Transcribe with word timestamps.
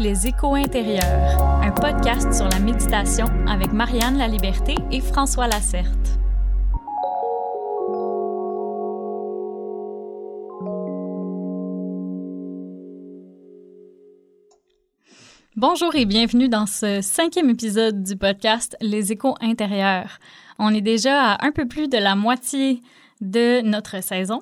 Les 0.00 0.26
Échos 0.26 0.54
intérieurs, 0.54 1.42
un 1.62 1.72
podcast 1.72 2.32
sur 2.32 2.48
la 2.48 2.58
méditation 2.58 3.26
avec 3.46 3.70
Marianne 3.70 4.16
La 4.16 4.28
Liberté 4.28 4.74
et 4.90 5.02
François 5.02 5.46
Lacerte. 5.46 6.18
Bonjour 15.54 15.94
et 15.94 16.06
bienvenue 16.06 16.48
dans 16.48 16.64
ce 16.64 17.02
cinquième 17.02 17.50
épisode 17.50 18.02
du 18.02 18.16
podcast 18.16 18.78
Les 18.80 19.12
Échos 19.12 19.34
intérieurs. 19.42 20.18
On 20.58 20.72
est 20.72 20.80
déjà 20.80 21.32
à 21.32 21.46
un 21.46 21.52
peu 21.52 21.68
plus 21.68 21.88
de 21.88 21.98
la 21.98 22.14
moitié 22.16 22.80
de 23.20 23.60
notre 23.60 24.02
saison. 24.02 24.40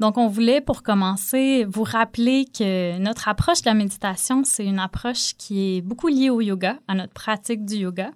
Donc, 0.00 0.18
on 0.18 0.26
voulait, 0.26 0.60
pour 0.60 0.82
commencer, 0.82 1.64
vous 1.68 1.84
rappeler 1.84 2.46
que 2.46 2.98
notre 2.98 3.28
approche 3.28 3.62
de 3.62 3.66
la 3.66 3.74
méditation, 3.74 4.42
c'est 4.44 4.64
une 4.64 4.78
approche 4.78 5.34
qui 5.38 5.76
est 5.76 5.80
beaucoup 5.80 6.08
liée 6.08 6.30
au 6.30 6.40
yoga, 6.40 6.78
à 6.88 6.94
notre 6.94 7.12
pratique 7.12 7.64
du 7.64 7.76
yoga. 7.76 8.10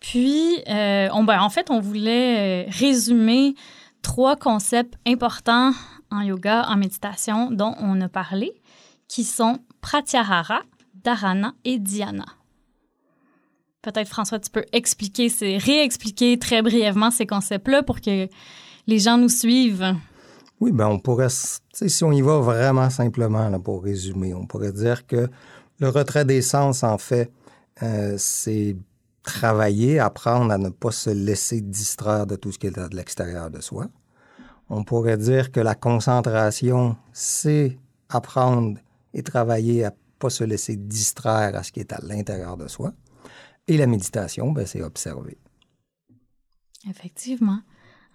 Puis, 0.00 0.56
euh, 0.68 1.08
ben, 1.22 1.40
en 1.40 1.50
fait, 1.50 1.70
on 1.70 1.80
voulait 1.80 2.66
euh, 2.66 2.70
résumer 2.70 3.54
trois 4.02 4.36
concepts 4.36 4.94
importants 5.06 5.72
en 6.10 6.22
yoga, 6.22 6.66
en 6.68 6.76
méditation, 6.76 7.50
dont 7.50 7.74
on 7.78 8.00
a 8.00 8.08
parlé, 8.08 8.52
qui 9.08 9.24
sont 9.24 9.58
pratyahara, 9.80 10.60
dharana 10.94 11.54
et 11.64 11.78
dhyana. 11.78 12.26
Peut-être, 13.82 14.08
François, 14.08 14.38
tu 14.38 14.50
peux 14.50 14.64
expliquer, 14.72 15.28
réexpliquer 15.58 16.38
très 16.38 16.60
brièvement 16.62 17.10
ces 17.10 17.26
concepts-là 17.26 17.82
pour 17.82 18.00
que 18.00 18.28
les 18.86 18.98
gens 18.98 19.16
nous 19.16 19.28
suivent. 19.28 19.94
Oui, 20.60 20.72
ben 20.72 20.86
on 20.86 20.98
pourrait, 20.98 21.28
si 21.30 22.04
on 22.04 22.12
y 22.12 22.20
va 22.20 22.38
vraiment 22.38 22.90
simplement 22.90 23.58
pour 23.60 23.82
résumer, 23.82 24.34
on 24.34 24.46
pourrait 24.46 24.72
dire 24.72 25.06
que 25.06 25.28
le 25.78 25.88
retrait 25.88 26.26
des 26.26 26.42
sens, 26.42 26.84
en 26.84 26.98
fait, 26.98 27.32
euh, 27.82 28.14
c'est 28.18 28.76
travailler, 29.22 29.98
apprendre 29.98 30.52
à 30.52 30.58
ne 30.58 30.68
pas 30.68 30.90
se 30.90 31.10
laisser 31.10 31.62
distraire 31.62 32.26
de 32.26 32.36
tout 32.36 32.52
ce 32.52 32.58
qui 32.58 32.66
est 32.66 32.76
de 32.76 32.94
l'extérieur 32.94 33.50
de 33.50 33.60
soi. 33.60 33.88
On 34.68 34.84
pourrait 34.84 35.16
dire 35.16 35.50
que 35.50 35.60
la 35.60 35.74
concentration, 35.74 36.96
c'est 37.12 37.78
apprendre 38.08 38.78
et 39.14 39.22
travailler 39.22 39.84
à 39.84 39.90
ne 39.90 39.94
pas 40.18 40.30
se 40.30 40.44
laisser 40.44 40.76
distraire 40.76 41.56
à 41.56 41.62
ce 41.62 41.72
qui 41.72 41.80
est 41.80 41.92
à 41.92 42.00
l'intérieur 42.02 42.56
de 42.56 42.68
soi. 42.68 42.92
Et 43.66 43.76
la 43.76 43.86
méditation, 43.86 44.52
ben, 44.52 44.66
c'est 44.66 44.82
observer. 44.82 45.38
Effectivement. 46.88 47.60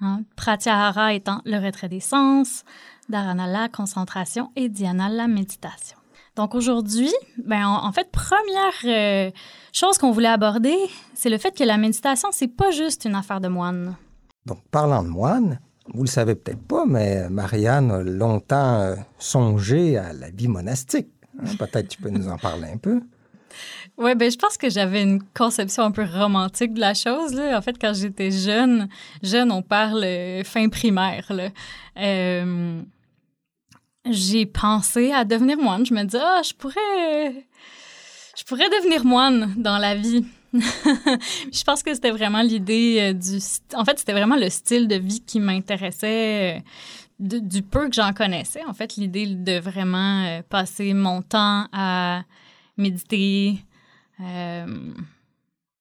Hein? 0.02 0.22
Pratyahara 0.36 1.14
étant 1.14 1.42
le 1.46 1.58
retrait 1.58 1.90
des 1.90 2.00
sens, 2.00 2.64
Dharana 3.10 3.48
la 3.48 3.70
concentration 3.70 4.52
et 4.56 4.70
Dhyana 4.70 5.10
la 5.10 5.28
méditation. 5.28 5.98
Donc 6.36 6.54
aujourd'hui, 6.54 7.14
ben 7.46 7.66
en, 7.66 7.92
fait, 7.94 8.12
première 8.12 8.74
euh, 8.84 9.32
chose 9.72 9.98
qu'on 9.98 10.12
voulait 10.12 10.28
aborder, 10.28 10.76
c'est 11.14 11.30
le 11.30 11.38
fait 11.38 11.52
que 11.52 11.64
la 11.64 11.78
méditation, 11.78 12.30
c'est 12.32 12.50
pas 12.50 12.72
juste 12.72 13.06
une 13.06 13.16
affaire 13.16 13.40
de 13.40 13.48
moine. 13.48 13.96
Donc 14.46 14.60
parlant 14.70 15.02
de 15.02 15.08
moine, 15.08 15.60
vous 15.94 16.04
le 16.04 16.09
savez 16.09 16.36
peut-être 16.36 16.62
pas, 16.62 16.86
mais 16.86 17.30
Marianne 17.30 17.92
a 17.92 18.04
longtemps 18.04 18.80
euh, 18.81 18.96
songé 19.18 19.98
à 19.98 20.12
la 20.12 20.30
vie 20.30 20.50
monastique. 20.50 21.08
Hein? 21.40 21.56
Peut-être 21.58 21.88
tu 21.88 22.02
peux 22.02 22.09
nous 22.09 22.28
en 22.28 22.38
parler 22.38 22.68
un 22.74 22.78
peu. 22.78 23.02
Oui, 23.98 24.14
ben 24.16 24.30
je 24.30 24.38
pense 24.38 24.58
que 24.58 24.70
j'avais 24.70 25.04
une 25.04 25.24
conception 25.34 25.84
un 25.84 25.92
peu 25.92 26.04
romantique 26.04 26.74
de 26.74 26.82
la 26.82 26.94
chose. 26.94 27.34
Là. 27.34 27.58
En 27.58 27.62
fait, 27.62 27.78
quand 27.80 27.94
j'étais 27.94 28.30
jeune, 28.30 28.90
jeune, 29.24 29.52
on 29.52 29.62
parle 29.62 30.04
euh, 30.04 30.44
fin 30.44 30.68
primaire. 30.68 31.26
Là. 31.30 31.50
Euh, 31.98 32.82
j'ai 34.10 34.46
pensé 34.46 35.14
à 35.14 35.24
devenir 35.24 35.58
moine. 35.58 35.86
Je 35.86 35.94
me 35.94 36.04
disais, 36.04 36.22
ah, 36.22 36.42
je 36.44 36.54
pourrais, 36.54 37.46
je 38.38 38.44
pourrais 38.44 38.70
devenir 38.70 39.06
moine 39.06 39.54
dans 39.56 39.78
la 39.78 39.96
vie. 39.96 40.26
je 40.54 41.64
pense 41.64 41.82
que 41.82 41.94
c'était 41.94 42.12
vraiment 42.12 42.42
l'idée 42.42 42.98
euh, 43.00 43.14
du. 43.14 43.40
En 43.76 43.86
fait, 43.86 43.98
c'était 43.98 44.14
vraiment 44.14 44.36
le 44.36 44.50
style 44.50 44.90
de 44.90 44.96
vie 44.96 45.22
qui 45.22 45.40
m'intéressait. 45.40 46.64
du 47.18 47.62
peu 47.62 47.88
que 47.88 47.96
j'en 47.96 48.12
connaissais, 48.12 48.64
en 48.68 48.74
fait, 48.74 48.98
l'idée 48.98 49.26
de 49.26 49.58
vraiment 49.58 50.42
passer 50.50 50.94
mon 50.94 51.22
temps 51.22 51.68
à 51.72 52.24
méditer, 52.78 53.58
euh, 54.22 54.94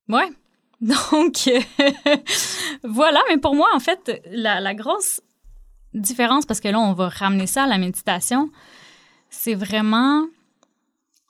ouais. 0.09 0.31
Donc, 0.81 1.49
voilà. 2.85 3.21
Mais 3.29 3.39
pour 3.39 3.55
moi, 3.55 3.69
en 3.75 3.81
fait, 3.81 4.23
la, 4.31 4.75
grosse 4.75 5.21
différence, 5.95 6.45
parce 6.45 6.61
que 6.61 6.69
là, 6.69 6.79
on 6.79 6.93
va 6.93 7.09
ramener 7.09 7.47
ça 7.47 7.65
à 7.65 7.67
la 7.67 7.79
méditation, 7.79 8.51
c'est 9.31 9.55
vraiment 9.55 10.27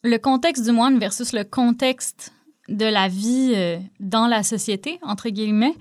le 0.03 0.17
contexte 0.19 0.65
du 0.65 0.73
moine 0.73 0.99
versus 0.99 1.33
le 1.33 1.45
contexte 1.45 2.33
de 2.69 2.87
la 2.87 3.09
vie 3.09 3.53
euh, 3.55 3.79
dans 4.01 4.27
la 4.27 4.43
société, 4.43 4.99
entre 5.03 5.29
guillemets, 5.29 5.77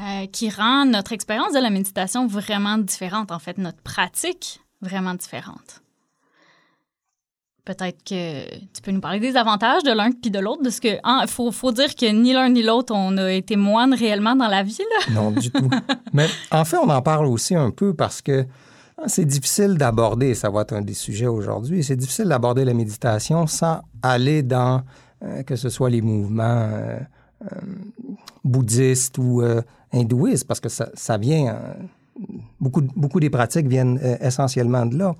euh, 0.00 0.26
qui 0.26 0.50
rend 0.50 0.86
notre 0.86 1.12
expérience 1.12 1.52
de 1.52 1.58
la 1.58 1.70
méditation 1.70 2.26
vraiment 2.26 2.78
différente, 2.78 3.30
en 3.30 3.38
fait, 3.38 3.58
notre 3.58 3.80
pratique 3.82 4.60
vraiment 4.80 5.14
différente. 5.14 5.81
Peut-être 7.64 8.02
que 8.04 8.50
tu 8.72 8.82
peux 8.82 8.90
nous 8.90 9.00
parler 9.00 9.20
des 9.20 9.36
avantages 9.36 9.84
de 9.84 9.92
l'un 9.92 10.10
puis 10.10 10.32
de 10.32 10.40
l'autre, 10.40 10.64
de 10.64 10.70
ce 10.70 10.80
que 10.80 10.98
hein, 11.04 11.24
faut, 11.28 11.52
faut, 11.52 11.70
dire 11.70 11.94
que 11.94 12.10
ni 12.10 12.32
l'un 12.32 12.48
ni 12.48 12.60
l'autre 12.60 12.92
on 12.92 13.16
a 13.16 13.30
été 13.30 13.54
moine 13.54 13.94
réellement 13.94 14.34
dans 14.34 14.48
la 14.48 14.64
vie 14.64 14.78
là. 14.78 15.14
Non 15.14 15.30
du 15.30 15.48
tout. 15.48 15.70
Mais 16.12 16.26
en 16.50 16.64
fait, 16.64 16.76
on 16.78 16.90
en 16.90 17.02
parle 17.02 17.26
aussi 17.26 17.54
un 17.54 17.70
peu 17.70 17.94
parce 17.94 18.20
que 18.20 18.40
hein, 18.98 19.04
c'est 19.06 19.24
difficile 19.24 19.78
d'aborder, 19.78 20.34
ça 20.34 20.50
va 20.50 20.62
être 20.62 20.72
un 20.72 20.80
des 20.80 20.94
sujets 20.94 21.28
aujourd'hui, 21.28 21.84
c'est 21.84 21.94
difficile 21.94 22.24
d'aborder 22.24 22.64
la 22.64 22.74
méditation 22.74 23.46
sans 23.46 23.82
aller 24.02 24.42
dans 24.42 24.82
euh, 25.22 25.44
que 25.44 25.54
ce 25.54 25.68
soit 25.68 25.88
les 25.88 26.02
mouvements 26.02 26.68
euh, 26.68 26.98
euh, 27.44 27.60
bouddhistes 28.42 29.18
ou 29.18 29.40
hindouistes, 29.92 30.48
parce 30.48 30.58
que 30.58 30.68
ça, 30.68 30.88
ça 30.94 31.16
vient 31.16 31.56
beaucoup, 32.60 32.82
beaucoup 32.96 33.20
des 33.20 33.30
pratiques 33.30 33.68
viennent 33.68 34.00
essentiellement 34.20 34.84
de 34.84 34.98
là 34.98 35.14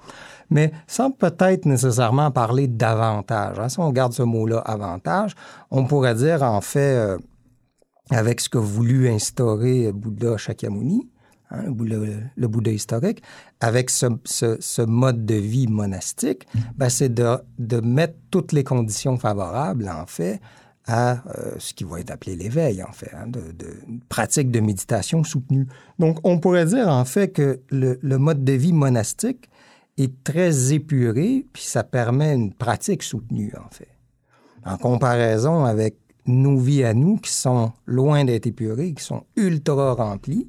mais 0.52 0.70
sans 0.86 1.10
peut-être 1.10 1.66
nécessairement 1.66 2.30
parler 2.30 2.68
d'avantage. 2.68 3.58
Hein. 3.58 3.68
Si 3.68 3.80
on 3.80 3.90
garde 3.90 4.12
ce 4.12 4.22
mot-là, 4.22 4.58
avantage, 4.58 5.34
on 5.70 5.84
pourrait 5.84 6.14
dire 6.14 6.42
en 6.42 6.60
fait, 6.60 6.94
euh, 6.94 7.18
avec 8.10 8.40
ce 8.40 8.48
que 8.48 8.58
voulu 8.58 9.08
instaurer 9.08 9.90
Bouddha 9.92 10.36
Shakyamuni, 10.36 11.08
hein, 11.50 11.64
le, 12.36 12.46
Bouddha 12.48 12.70
historique, 12.70 13.22
avec 13.60 13.88
ce, 13.90 14.82
mode 14.82 15.24
de 15.24 15.34
vie 15.34 15.68
monastique, 15.68 16.46
ben, 16.76 16.90
c'est 16.90 17.12
de, 17.12 17.38
de, 17.58 17.80
mettre 17.80 18.14
toutes 18.30 18.52
les 18.52 18.64
conditions 18.64 19.16
favorables, 19.16 19.88
en 19.88 20.06
fait, 20.06 20.40
à 20.86 21.22
euh, 21.38 21.54
ce 21.58 21.72
qui 21.72 21.84
va 21.84 22.00
être 22.00 22.10
appelé 22.10 22.36
l'éveil, 22.36 22.82
en 22.82 22.92
fait, 22.92 23.12
hein, 23.14 23.26
de, 23.28 23.52
de, 23.52 23.72
pratique 24.08 24.50
de 24.50 24.60
méditation 24.60 25.24
soutenue. 25.24 25.68
Donc, 25.98 26.18
on 26.24 26.38
pourrait 26.38 26.66
dire, 26.66 26.88
en 26.88 27.04
fait, 27.04 27.28
que 27.28 27.60
le 27.70 28.16
mode 28.18 28.44
de 28.44 28.52
vie 28.52 28.72
monastique 28.72 29.48
est 29.98 30.24
très 30.24 30.72
épuré, 30.72 31.46
puis 31.52 31.62
ça 31.62 31.84
permet 31.84 32.34
une 32.34 32.52
pratique 32.52 33.02
soutenue, 33.02 33.52
en 33.58 33.70
fait. 33.70 33.88
En 34.64 34.76
comparaison 34.76 35.64
avec 35.64 35.96
nos 36.26 36.56
vies 36.56 36.84
à 36.84 36.94
nous, 36.94 37.16
qui 37.16 37.32
sont 37.32 37.72
loin 37.86 38.24
d'être 38.24 38.46
épurées, 38.46 38.94
qui 38.94 39.02
sont 39.02 39.24
ultra 39.36 39.94
remplies, 39.94 40.48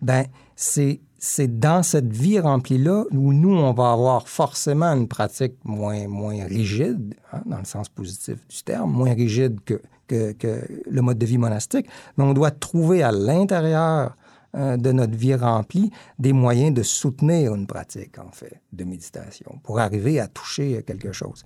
ben 0.00 0.24
c'est 0.56 1.00
c'est 1.24 1.60
dans 1.60 1.84
cette 1.84 2.12
vie 2.12 2.40
remplie-là 2.40 3.04
où 3.12 3.32
nous, 3.32 3.54
on 3.54 3.72
va 3.72 3.92
avoir 3.92 4.26
forcément 4.26 4.86
une 4.86 5.06
pratique 5.06 5.54
moins, 5.62 6.08
moins 6.08 6.44
rigide, 6.46 7.14
hein, 7.32 7.42
dans 7.46 7.58
le 7.58 7.64
sens 7.64 7.88
positif 7.88 8.44
du 8.48 8.62
terme, 8.64 8.90
moins 8.90 9.14
rigide 9.14 9.60
que, 9.64 9.80
que, 10.08 10.32
que, 10.32 10.66
le 10.90 11.00
mode 11.00 11.18
de 11.18 11.26
vie 11.26 11.38
monastique, 11.38 11.86
mais 12.16 12.24
on 12.24 12.32
doit 12.32 12.50
trouver 12.50 13.04
à 13.04 13.12
l'intérieur 13.12 14.16
euh, 14.54 14.76
de 14.76 14.92
notre 14.92 15.16
vie 15.16 15.34
remplie 15.34 15.90
des 16.18 16.32
moyens 16.32 16.74
de 16.74 16.82
soutenir 16.82 17.54
une 17.54 17.66
pratique, 17.66 18.18
en 18.18 18.30
fait, 18.30 18.60
de 18.72 18.84
méditation, 18.84 19.58
pour 19.62 19.80
arriver 19.80 20.20
à 20.20 20.28
toucher 20.28 20.82
quelque 20.86 21.12
chose. 21.12 21.44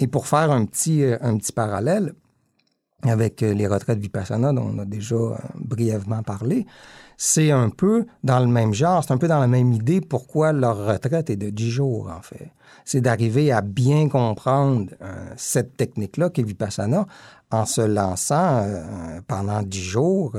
Et 0.00 0.06
pour 0.06 0.26
faire 0.26 0.50
un 0.50 0.64
petit, 0.64 1.02
euh, 1.02 1.16
un 1.20 1.36
petit 1.36 1.52
parallèle, 1.52 2.14
avec 3.10 3.42
euh, 3.42 3.52
les 3.52 3.66
retraites 3.66 3.98
Vipassana 3.98 4.52
dont 4.52 4.70
on 4.74 4.78
a 4.78 4.84
déjà 4.84 5.14
euh, 5.14 5.36
brièvement 5.54 6.22
parlé, 6.22 6.66
c'est 7.16 7.50
un 7.50 7.70
peu 7.70 8.06
dans 8.22 8.40
le 8.40 8.46
même 8.46 8.74
genre, 8.74 9.04
c'est 9.04 9.12
un 9.12 9.18
peu 9.18 9.28
dans 9.28 9.38
la 9.38 9.46
même 9.46 9.72
idée 9.72 10.00
pourquoi 10.00 10.52
leur 10.52 10.86
retraite 10.86 11.30
est 11.30 11.36
de 11.36 11.50
10 11.50 11.70
jours, 11.70 12.10
en 12.16 12.22
fait. 12.22 12.50
C'est 12.84 13.00
d'arriver 13.00 13.52
à 13.52 13.60
bien 13.60 14.08
comprendre 14.08 14.90
euh, 15.00 15.14
cette 15.36 15.76
technique-là, 15.76 16.30
qui 16.30 16.40
est 16.40 16.44
Vipassana, 16.44 17.06
en 17.50 17.66
se 17.66 17.82
lançant 17.82 18.66
pendant 19.28 19.62
10 19.62 19.78
jours 19.80 20.32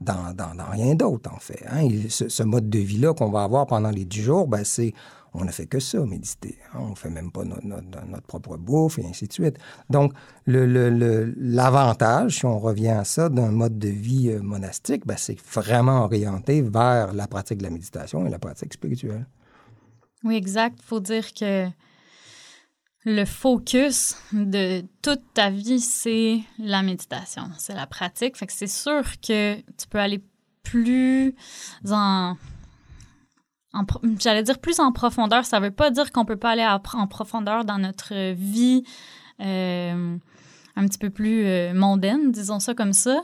dans, 0.00 0.32
dans, 0.32 0.70
rien 0.70 0.94
d'autre, 0.94 1.28
en 1.34 1.40
fait. 1.40 1.64
Hein. 1.68 1.88
Ce, 2.08 2.28
ce, 2.28 2.42
mode 2.44 2.70
de 2.70 2.78
vie-là 2.78 3.14
qu'on 3.14 3.30
va 3.30 3.42
avoir 3.42 3.66
pendant 3.66 3.90
les 3.90 4.04
10 4.04 4.22
jours, 4.22 4.46
ben, 4.46 4.62
c'est 4.62 4.94
on 5.34 5.44
ne 5.44 5.50
fait 5.50 5.66
que 5.66 5.80
ça, 5.80 5.98
méditer. 6.04 6.58
Hein. 6.72 6.78
On 6.80 6.90
ne 6.90 6.94
fait 6.94 7.10
même 7.10 7.30
pas 7.32 7.44
notre, 7.44 8.22
propre 8.26 8.56
bouffe 8.56 8.98
et 8.98 9.06
ainsi 9.06 9.26
de 9.26 9.32
suite. 9.32 9.56
Donc, 9.88 10.12
l'avantage, 10.46 12.38
si 12.38 12.46
on 12.46 12.58
revient 12.58 12.88
à 12.88 13.04
ça, 13.04 13.28
d'un 13.28 13.50
mode 13.50 13.78
de 13.78 13.88
vie 13.88 14.30
euh, 14.30 14.42
monastique, 14.42 15.06
ben, 15.06 15.16
c'est 15.16 15.40
vraiment 15.40 16.04
orienté 16.04 16.60
vers 16.62 17.12
la 17.12 17.26
pratique 17.26 17.58
de 17.58 17.64
la 17.64 17.70
méditation 17.70 18.26
et 18.26 18.30
la 18.30 18.38
pratique 18.38 18.74
spirituelle. 18.74 19.26
Oui, 20.24 20.36
exact. 20.36 20.78
Il 20.78 20.84
faut 20.84 21.00
dire 21.00 21.32
que 21.32 21.68
le 23.04 23.24
focus 23.24 24.16
de 24.32 24.84
toute 25.00 25.22
ta 25.34 25.50
vie, 25.50 25.80
c'est 25.80 26.40
la 26.58 26.82
méditation, 26.82 27.44
c'est 27.58 27.74
la 27.74 27.86
pratique. 27.86 28.36
C'est 28.48 28.66
sûr 28.66 29.02
que 29.20 29.56
tu 29.56 29.88
peux 29.88 29.98
aller 29.98 30.22
plus 30.62 31.34
en 31.90 32.36
j'allais 34.18 34.42
dire 34.42 34.58
plus 34.58 34.80
en 34.80 34.92
profondeur. 34.92 35.44
Ça 35.44 35.60
ne 35.60 35.66
veut 35.66 35.70
pas 35.70 35.90
dire 35.90 36.12
qu'on 36.12 36.24
peut 36.24 36.36
pas 36.36 36.50
aller 36.50 36.66
en 36.66 37.06
profondeur 37.06 37.64
dans 37.64 37.78
notre 37.78 38.32
vie 38.32 38.84
euh, 39.40 40.16
un 40.76 40.86
petit 40.86 40.98
peu 40.98 41.10
plus 41.10 41.44
euh, 41.44 41.74
mondaine, 41.74 42.32
disons 42.32 42.60
ça 42.60 42.74
comme 42.74 42.92
ça. 42.92 43.22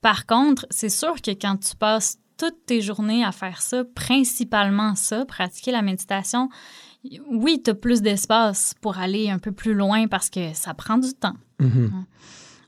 Par 0.00 0.26
contre, 0.26 0.66
c'est 0.70 0.88
sûr 0.88 1.20
que 1.20 1.30
quand 1.30 1.56
tu 1.56 1.76
passes 1.76 2.18
toutes 2.36 2.66
tes 2.66 2.80
journées 2.80 3.24
à 3.24 3.32
faire 3.32 3.60
ça, 3.60 3.84
principalement 3.84 4.94
ça, 4.94 5.24
pratiquer 5.24 5.72
la 5.72 5.82
méditation, 5.82 6.48
oui, 7.30 7.60
tu 7.64 7.70
as 7.70 7.74
plus 7.74 8.02
d'espace 8.02 8.74
pour 8.80 8.98
aller 8.98 9.30
un 9.30 9.38
peu 9.38 9.52
plus 9.52 9.74
loin 9.74 10.06
parce 10.08 10.30
que 10.30 10.52
ça 10.54 10.74
prend 10.74 10.98
du 10.98 11.12
temps. 11.14 11.36
Mm-hmm. 11.60 11.90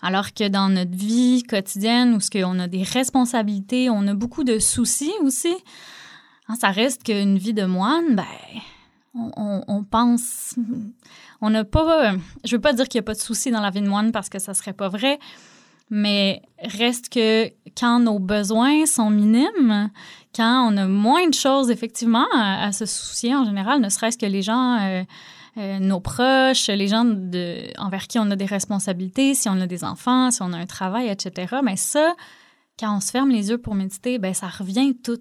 Alors 0.02 0.32
que 0.32 0.48
dans 0.48 0.68
notre 0.68 0.96
vie 0.96 1.42
quotidienne, 1.42 2.14
où 2.14 2.20
ce 2.20 2.30
qu'on 2.30 2.58
a 2.58 2.68
des 2.68 2.82
responsabilités, 2.82 3.90
on 3.90 4.06
a 4.06 4.14
beaucoup 4.14 4.44
de 4.44 4.58
soucis 4.58 5.12
aussi, 5.22 5.54
Ça 6.58 6.70
reste 6.70 7.04
qu'une 7.04 7.38
vie 7.38 7.54
de 7.54 7.64
moine, 7.64 8.16
ben, 8.16 8.24
on, 9.14 9.84
pense. 9.84 10.56
On 11.40 11.50
n'a 11.50 11.64
pas. 11.64 12.12
Je 12.44 12.56
veux 12.56 12.60
pas 12.60 12.72
dire 12.72 12.88
qu'il 12.88 12.98
n'y 12.98 13.04
a 13.04 13.06
pas 13.06 13.14
de 13.14 13.20
soucis 13.20 13.50
dans 13.50 13.60
la 13.60 13.70
vie 13.70 13.80
de 13.80 13.88
moine 13.88 14.12
parce 14.12 14.28
que 14.28 14.38
ça 14.38 14.54
serait 14.54 14.72
pas 14.72 14.88
vrai, 14.88 15.18
mais 15.90 16.42
reste 16.62 17.08
que 17.08 17.50
quand 17.76 18.00
nos 18.00 18.18
besoins 18.18 18.86
sont 18.86 19.10
minimes, 19.10 19.90
quand 20.34 20.70
on 20.70 20.76
a 20.76 20.86
moins 20.86 21.28
de 21.28 21.34
choses 21.34 21.70
effectivement 21.70 22.26
à, 22.32 22.70
se 22.72 22.86
soucier 22.86 23.34
en 23.34 23.44
général, 23.44 23.80
ne 23.80 23.88
serait-ce 23.88 24.18
que 24.18 24.26
les 24.26 24.42
gens. 24.42 24.80
Euh, 24.80 25.02
euh, 25.58 25.80
nos 25.80 25.98
proches, 25.98 26.68
les 26.68 26.86
gens 26.86 27.04
envers 27.76 28.06
qui 28.06 28.20
on 28.20 28.30
a 28.30 28.36
des 28.36 28.46
responsabilités, 28.46 29.34
si 29.34 29.48
on 29.48 29.60
a 29.60 29.66
des 29.66 29.82
enfants, 29.82 30.30
si 30.30 30.42
on 30.42 30.52
a 30.52 30.56
un 30.56 30.66
travail, 30.66 31.08
etc. 31.08 31.56
Mais 31.64 31.74
ça, 31.74 32.14
quand 32.78 32.96
on 32.96 33.00
se 33.00 33.10
ferme 33.10 33.30
les 33.30 33.50
yeux 33.50 33.58
pour 33.58 33.74
méditer, 33.74 34.18
ben 34.18 34.32
ça 34.32 34.46
revient 34.46 34.96
tout 34.96 35.18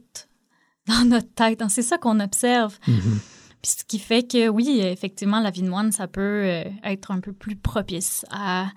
dans 0.89 1.05
notre 1.05 1.33
tête. 1.33 1.61
C'est 1.69 1.81
ça 1.83 1.97
qu'on 1.97 2.19
observe. 2.19 2.77
Mm-hmm. 2.87 3.19
Puis 3.61 3.71
ce 3.79 3.83
qui 3.83 3.99
fait 3.99 4.23
que, 4.23 4.47
oui, 4.47 4.79
effectivement, 4.79 5.39
la 5.39 5.51
vie 5.51 5.61
de 5.61 5.69
moine, 5.69 5.91
ça 5.91 6.07
peut 6.07 6.21
euh, 6.21 6.63
être 6.83 7.11
un 7.11 7.19
peu 7.19 7.33
plus 7.33 7.55
propice 7.55 8.25
à 8.31 8.67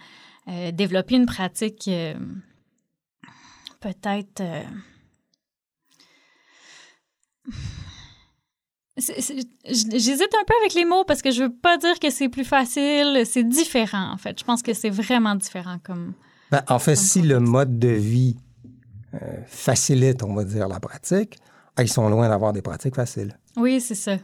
euh, 0.48 0.72
développer 0.72 1.14
une 1.14 1.26
pratique 1.26 1.86
euh, 1.88 2.14
peut-être... 3.80 4.40
Euh, 4.40 4.62
J'hésite 8.98 10.34
un 10.38 10.44
peu 10.44 10.54
avec 10.60 10.74
les 10.74 10.84
mots 10.84 11.04
parce 11.04 11.22
que 11.22 11.30
je 11.30 11.44
veux 11.44 11.52
pas 11.52 11.78
dire 11.78 11.98
que 11.98 12.10
c'est 12.10 12.28
plus 12.28 12.44
facile. 12.44 13.22
C'est 13.24 13.42
différent, 13.42 14.12
en 14.12 14.18
fait. 14.18 14.38
Je 14.38 14.44
pense 14.44 14.62
que 14.62 14.74
c'est 14.74 14.90
vraiment 14.90 15.34
différent 15.34 15.78
comme... 15.82 16.12
Ben, 16.50 16.62
en 16.68 16.78
fait, 16.78 16.94
comme 16.94 17.04
si 17.04 17.22
le 17.22 17.40
mode 17.40 17.78
de 17.78 17.88
vie 17.88 18.36
facilite, 19.46 20.22
on 20.22 20.34
va 20.34 20.44
dire, 20.44 20.68
la 20.68 20.78
pratique, 20.78 21.38
ils 21.78 21.88
sont 21.88 22.08
loin 22.08 22.28
d'avoir 22.28 22.52
des 22.52 22.62
pratiques 22.62 22.94
faciles. 22.94 23.38
Oui, 23.56 23.80
c'est 23.80 23.94
ça. 23.94 24.16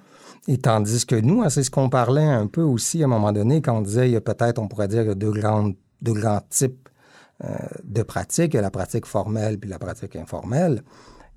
Et 0.46 0.58
tandis 0.58 1.04
que 1.06 1.16
nous, 1.16 1.42
hein, 1.42 1.48
c'est 1.48 1.62
ce 1.62 1.70
qu'on 1.70 1.88
parlait 1.88 2.24
un 2.24 2.46
peu 2.46 2.62
aussi 2.62 3.02
à 3.02 3.06
un 3.06 3.08
moment 3.08 3.32
donné 3.32 3.60
quand 3.60 3.76
on 3.76 3.80
disait, 3.82 4.08
il 4.08 4.12
y 4.12 4.16
a 4.16 4.20
peut-être, 4.20 4.58
on 4.58 4.68
pourrait 4.68 4.88
dire, 4.88 5.02
il 5.02 5.08
y 5.08 5.10
a 5.10 5.14
deux, 5.14 5.32
grandes, 5.32 5.74
deux 6.02 6.12
grands 6.12 6.40
types 6.48 6.88
euh, 7.44 7.56
de 7.84 8.02
pratiques. 8.02 8.54
Il 8.54 8.56
y 8.56 8.58
a 8.58 8.62
la 8.62 8.70
pratique 8.70 9.06
formelle 9.06 9.58
puis 9.58 9.68
la 9.68 9.78
pratique 9.78 10.16
informelle. 10.16 10.82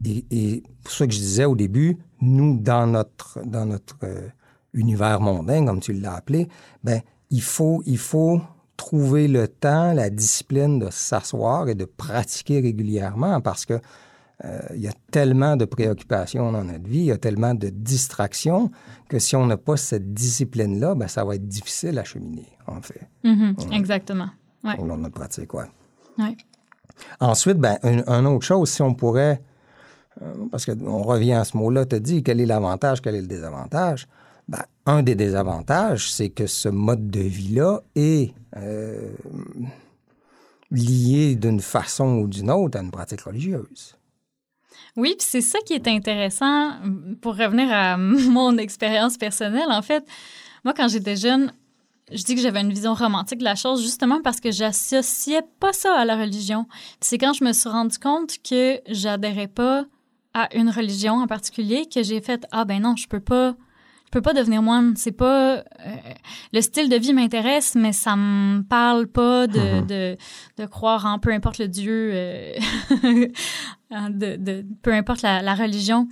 Et, 0.05 0.25
et 0.31 0.63
pour 0.83 0.93
ça 0.93 1.07
que 1.07 1.13
je 1.13 1.19
disais 1.19 1.45
au 1.45 1.55
début, 1.55 1.97
nous, 2.21 2.57
dans 2.57 2.87
notre, 2.87 3.39
dans 3.45 3.65
notre 3.65 3.97
euh, 4.03 4.27
univers 4.73 5.21
mondain, 5.21 5.65
comme 5.65 5.79
tu 5.79 5.93
l'as 5.93 6.15
appelé, 6.15 6.47
ben, 6.83 7.01
il 7.29 7.41
faut, 7.41 7.81
il 7.85 7.97
faut 7.97 8.41
trouver 8.77 9.27
le 9.27 9.47
temps, 9.47 9.93
la 9.93 10.09
discipline 10.09 10.79
de 10.79 10.89
s'asseoir 10.89 11.69
et 11.69 11.75
de 11.75 11.85
pratiquer 11.85 12.61
régulièrement 12.61 13.39
parce 13.41 13.65
que 13.65 13.79
il 14.73 14.81
y 14.81 14.88
a 14.88 14.93
tellement 15.11 15.55
de 15.55 15.65
préoccupations 15.65 16.51
dans 16.51 16.63
notre 16.63 16.88
vie, 16.88 16.99
il 16.99 17.05
y 17.05 17.11
a 17.11 17.17
tellement 17.17 17.53
de 17.53 17.69
distractions 17.69 18.71
que 19.07 19.19
si 19.19 19.35
on 19.35 19.45
n'a 19.45 19.57
pas 19.57 19.77
cette 19.77 20.13
discipline-là, 20.13 20.95
ben, 20.95 21.07
ça 21.07 21.23
va 21.23 21.35
être 21.35 21.47
difficile 21.47 21.99
à 21.99 22.03
cheminer, 22.03 22.47
en 22.65 22.81
fait. 22.81 23.07
Mm-hmm. 23.23 23.73
Exactement. 23.73 24.29
Ouais. 24.63 24.77
Au 24.79 24.85
long 24.85 24.97
de 24.97 25.03
notre 25.03 25.15
pratique, 25.15 25.53
oui. 25.53 25.65
Ouais. 26.17 26.35
Ensuite, 27.19 27.57
ben, 27.57 27.77
une, 27.83 28.03
une, 28.07 28.27
autre 28.27 28.45
chose, 28.45 28.69
si 28.69 28.81
on 28.81 28.93
pourrait, 28.93 29.41
euh, 30.21 30.33
parce 30.51 30.65
qu'on 30.65 31.03
revient 31.03 31.33
à 31.33 31.44
ce 31.44 31.57
mot-là, 31.57 31.85
tu 31.85 31.99
dit 31.99 32.23
quel 32.23 32.39
est 32.39 32.45
l'avantage, 32.45 33.01
quel 33.01 33.15
est 33.15 33.21
le 33.21 33.27
désavantage? 33.27 34.07
Ben, 34.47 34.63
un 34.85 35.03
des 35.03 35.15
désavantages, 35.15 36.11
c'est 36.11 36.29
que 36.29 36.47
ce 36.47 36.69
mode 36.69 37.09
de 37.09 37.21
vie-là 37.21 37.81
est 37.95 38.33
euh, 38.57 39.11
lié 40.71 41.35
d'une 41.35 41.59
façon 41.61 42.19
ou 42.19 42.27
d'une 42.27 42.51
autre 42.51 42.77
à 42.77 42.81
une 42.81 42.91
pratique 42.91 43.21
religieuse. 43.21 43.95
Oui, 44.98 45.16
puis 45.18 45.28
c'est 45.28 45.42
ça 45.42 45.60
qui 45.66 45.74
est 45.74 45.88
intéressant 45.88 46.74
pour 47.22 47.38
revenir 47.38 47.72
à 47.72 47.98
mon 47.98 48.57
expérience 48.57 49.18
personnelle. 49.18 49.69
En 49.69 49.81
fait, 49.81 50.06
moi, 50.63 50.74
quand 50.74 50.88
j'étais 50.88 51.16
jeune, 51.16 51.51
je 52.12 52.24
dis 52.24 52.36
que 52.36 52.42
j'avais 52.42 52.62
une 52.62 52.74
vision 52.74 52.94
romantique 52.94 53.39
de 53.39 53.44
la 53.44 53.56
chose 53.56 53.81
justement 53.81 54.22
parce 54.22 54.39
que 54.39 54.51
j'associais 54.51 55.44
pas 55.60 55.74
ça 55.74 55.95
à 55.98 56.06
la 56.06 56.18
religion. 56.18 56.68
C'est 57.00 57.18
quand 57.18 57.33
je 57.33 57.44
me 57.44 57.54
suis 57.54 57.69
rendu 57.69 57.98
compte 57.98 58.38
que 58.44 58.80
j'adhérais 58.88 59.48
pas 59.48 59.86
à 60.33 60.54
une 60.56 60.69
religion 60.69 61.16
en 61.16 61.28
particulier 61.28 61.88
que 61.94 62.04
j'ai 62.04 62.22
fait 62.22 62.45
ah 62.51 62.66
ben 62.66 62.81
non, 62.81 62.95
je 62.95 63.07
peux 63.07 63.19
pas 63.19 63.56
peux 64.11 64.21
pas 64.21 64.33
devenir 64.33 64.61
moine. 64.61 64.93
C'est 64.95 65.13
pas 65.13 65.55
euh, 65.55 65.63
le 66.53 66.61
style 66.61 66.89
de 66.89 66.97
vie 66.97 67.13
m'intéresse, 67.13 67.75
mais 67.75 67.93
ça 67.93 68.15
me 68.15 68.61
parle 68.61 69.07
pas 69.07 69.47
de, 69.47 69.59
mm 69.59 69.63
-hmm. 69.63 69.85
de, 69.87 70.17
de, 70.57 70.65
croire 70.67 71.05
en 71.05 71.17
peu 71.17 71.31
importe 71.31 71.57
le 71.57 71.67
Dieu, 71.67 72.11
euh, 72.13 72.53
de, 73.91 74.35
de, 74.35 74.65
peu 74.83 74.94
importe 74.94 75.21
la, 75.23 75.41
la, 75.41 75.56
religion. 75.56 76.07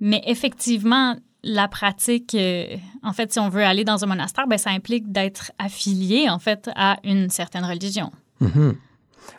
Mais 0.00 0.22
effectivement, 0.26 1.16
la 1.42 1.66
pratique, 1.68 2.34
euh, 2.34 2.76
en 3.02 3.12
fait, 3.12 3.32
si 3.32 3.38
on 3.40 3.48
veut 3.48 3.64
aller 3.64 3.84
dans 3.84 4.04
un 4.04 4.06
monastère, 4.06 4.46
ben, 4.46 4.58
ça 4.58 4.70
implique 4.70 5.10
d'être 5.10 5.50
affilié 5.58 6.28
en 6.28 6.38
fait 6.38 6.70
à 6.76 6.98
une 7.02 7.30
certaine 7.30 7.64
religion. 7.64 8.10
Mm 8.40 8.48
-hmm. 8.48 8.74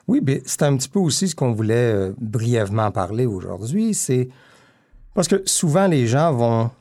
Oui, 0.07 0.19
mais 0.27 0.41
c'est 0.45 0.63
un 0.63 0.75
petit 0.77 0.89
peu 0.89 1.00
aussi 1.07 1.27
ce 1.27 1.36
qu'on 1.36 1.53
voulait 1.53 2.12
brièvement 2.38 2.91
parler 2.91 3.25
aujourd'hui. 3.27 3.93
C'est 3.93 4.25
parce 5.15 5.27
que 5.27 5.41
souvent 5.45 5.88
les 5.88 6.05
gens 6.07 6.29
vont 6.33 6.71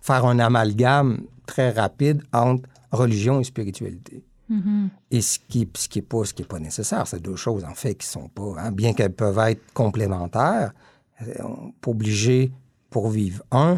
faire 0.00 0.24
un 0.24 0.38
amalgame 0.38 1.20
très 1.46 1.70
rapide 1.70 2.22
entre 2.32 2.68
religion 2.92 3.40
et 3.40 3.44
spiritualité. 3.44 4.24
Mm 4.48 4.60
-hmm. 4.60 4.88
Et 5.10 5.20
ce 5.20 5.38
qui 5.48 5.68
ce 5.74 5.88
qui 5.88 5.98
est 5.98 6.08
pas 6.12 6.24
ce 6.24 6.32
qui 6.34 6.42
est 6.42 6.52
pas 6.54 6.58
nécessaire, 6.58 7.06
c'est 7.06 7.20
deux 7.20 7.36
choses 7.36 7.64
en 7.64 7.74
fait 7.74 7.94
qui 8.00 8.06
sont 8.06 8.28
pas 8.28 8.52
hein, 8.58 8.72
bien 8.72 8.92
qu'elles 8.94 9.14
peuvent 9.22 9.50
être 9.50 9.64
complémentaires, 9.74 10.72
on 11.40 11.72
pas 11.82 11.90
obligé 11.90 12.52
pour 12.90 13.10
vivre 13.10 13.42
un 13.50 13.74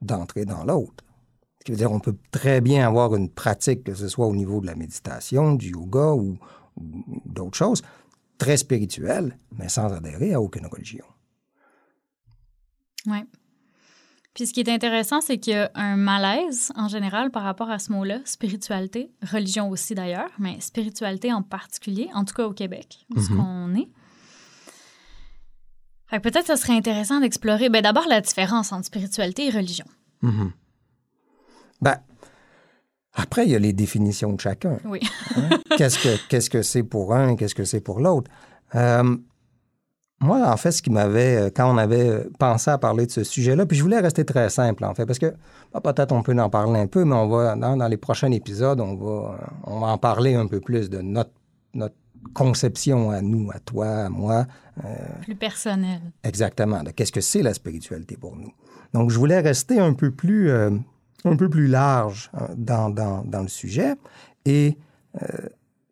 d'entrer 0.00 0.44
dans 0.44 0.64
l'autre. 0.64 1.02
Ce 1.58 1.64
qui 1.64 1.72
veut 1.72 1.78
dire 1.78 1.92
on 1.98 2.00
peut 2.00 2.18
très 2.30 2.60
bien 2.60 2.80
avoir 2.90 3.08
une 3.20 3.30
pratique 3.42 3.82
que 3.88 3.94
ce 4.02 4.08
soit 4.08 4.26
au 4.32 4.36
niveau 4.42 4.60
de 4.60 4.66
la 4.66 4.76
méditation, 4.82 5.42
du 5.62 5.68
yoga 5.78 6.08
ou, 6.22 6.26
ou 6.76 6.84
d'autres 7.36 7.58
choses 7.64 7.82
très 8.42 8.56
spirituelle, 8.56 9.28
mais 9.58 9.68
sans 9.68 9.88
adhérer 9.92 10.34
à 10.34 10.40
aucune 10.40 10.66
religion. 10.66 11.04
Ouais. 13.06 13.24
Puis 14.34 14.46
ce 14.46 14.52
qui 14.54 14.60
est 14.60 14.68
intéressant, 14.70 15.20
c'est 15.20 15.38
qu'il 15.38 15.52
y 15.52 15.56
a 15.56 15.70
un 15.74 15.96
malaise 15.96 16.72
en 16.74 16.88
général 16.88 17.30
par 17.30 17.42
rapport 17.42 17.70
à 17.70 17.78
ce 17.78 17.92
mot-là, 17.92 18.20
spiritualité, 18.24 19.10
religion 19.30 19.68
aussi 19.68 19.94
d'ailleurs, 19.94 20.30
mais 20.38 20.58
spiritualité 20.60 21.32
en 21.32 21.42
particulier, 21.42 22.08
en 22.14 22.24
tout 22.24 22.34
cas 22.34 22.46
au 22.46 22.52
Québec, 22.52 23.06
où 23.14 23.20
mm 23.20 23.24
-hmm. 23.24 23.40
on 23.40 23.74
est. 23.74 23.88
Fait 26.06 26.18
que 26.20 26.28
peut-être 26.28 26.46
ce 26.46 26.56
serait 26.56 26.76
intéressant 26.76 27.20
d'explorer 27.20 27.68
ben, 27.68 27.82
d'abord 27.82 28.06
la 28.08 28.20
différence 28.20 28.72
entre 28.72 28.86
spiritualité 28.86 29.46
et 29.46 29.50
religion. 29.50 29.86
Mm 30.22 30.30
-hmm. 30.30 30.50
Ben, 31.82 31.98
Après, 33.14 33.44
il 33.46 33.50
y 33.50 33.54
a 33.54 33.58
les 33.58 33.74
définitions 33.74 34.32
de 34.32 34.40
chacun. 34.40 34.78
Oui. 34.84 35.00
Hein? 35.36 35.50
Qu'est-ce 35.76 35.98
que 35.98 36.12
qu'est-ce 36.28 36.48
que 36.48 36.62
c'est 36.62 36.82
pour 36.82 37.14
un, 37.14 37.36
qu'est-ce 37.36 37.54
que 37.54 37.64
c'est 37.64 37.82
pour 37.82 38.00
l'autre? 38.00 38.30
Euh, 38.74 39.16
moi, 40.22 40.48
en 40.48 40.56
fait, 40.56 40.72
ce 40.72 40.82
qui 40.82 40.90
m'avait, 40.90 41.36
euh, 41.36 41.50
quand 41.54 41.72
on 41.72 41.76
avait 41.78 42.08
euh, 42.08 42.30
pensé 42.38 42.70
à 42.70 42.78
parler 42.78 43.06
de 43.06 43.10
ce 43.10 43.24
sujet-là, 43.24 43.66
puis 43.66 43.76
je 43.76 43.82
voulais 43.82 44.00
rester 44.00 44.24
très 44.24 44.48
simple, 44.50 44.84
en 44.84 44.94
fait, 44.94 45.06
parce 45.06 45.18
que 45.18 45.34
bah, 45.72 45.80
peut-être 45.80 46.12
on 46.12 46.22
peut 46.22 46.38
en 46.38 46.50
parler 46.50 46.80
un 46.80 46.86
peu, 46.86 47.04
mais 47.04 47.14
on 47.14 47.28
va, 47.28 47.56
dans, 47.56 47.76
dans 47.76 47.88
les 47.88 47.96
prochains 47.96 48.30
épisodes, 48.30 48.80
on 48.80 48.94
va, 48.94 49.38
on 49.64 49.80
va 49.80 49.88
en 49.88 49.98
parler 49.98 50.34
un 50.34 50.46
peu 50.46 50.60
plus 50.60 50.88
de 50.88 51.00
notre, 51.00 51.32
notre 51.74 51.96
conception 52.34 53.10
à 53.10 53.20
nous, 53.20 53.50
à 53.52 53.58
toi, 53.58 53.86
à 53.86 54.08
moi. 54.08 54.46
plus 55.22 55.34
personnel. 55.34 56.00
Exactement, 56.22 56.82
de 56.82 56.90
qu'est-ce 56.90 57.12
que 57.12 57.20
c'est 57.20 57.42
la 57.42 57.52
spiritualité 57.52 58.16
pour 58.16 58.36
nous. 58.36 58.52
Donc, 58.94 59.10
je 59.10 59.18
voulais 59.18 59.40
rester 59.40 59.80
un 59.80 59.94
peu 59.94 60.10
plus, 60.10 60.50
euh, 60.50 60.70
un 61.24 61.36
peu 61.36 61.48
plus 61.48 61.66
large 61.66 62.30
euh, 62.34 62.46
dans, 62.56 62.90
dans, 62.90 63.24
dans, 63.24 63.42
le 63.42 63.48
sujet 63.48 63.94
et 64.44 64.76
euh, 65.20 65.26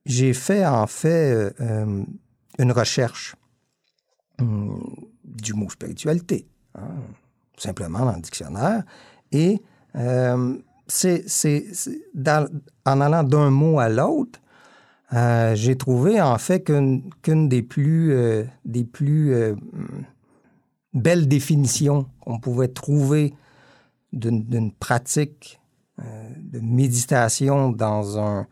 j'ai 0.07 0.33
fait 0.33 0.67
en 0.67 0.87
fait 0.87 1.55
euh, 1.61 2.03
une 2.59 2.73
recherche 2.73 3.37
du 5.25 5.55
mot 5.55 5.71
spiritualité, 5.71 6.47
hein, 6.75 6.89
simplement 7.57 8.01
dans 8.07 8.17
le 8.17 8.23
dictionnaire. 8.23 8.85
Et 9.33 9.63
euh, 9.97 10.57
c'est, 10.87 11.25
en 12.85 13.01
allant 13.01 13.23
d'un 13.23 13.51
mot 13.51 13.79
à 13.79 13.89
l'autre, 13.89 14.41
euh, 15.13 15.55
j'ai 15.57 15.77
trouvé 15.77 16.21
en 16.21 16.39
fait 16.39 16.63
qu'une, 16.63 17.49
des 17.49 17.63
plus, 17.63 18.13
euh, 18.13 18.45
euh, 19.03 19.55
belles 20.95 21.27
définitions 21.27 22.07
qu'on 22.21 22.39
pouvait 22.39 22.69
trouver 22.69 23.35
d'une, 24.13 24.73
pratique 24.73 25.61
de 25.99 26.61
méditation 26.61 27.71
dans 27.71 28.19
un, 28.19 28.47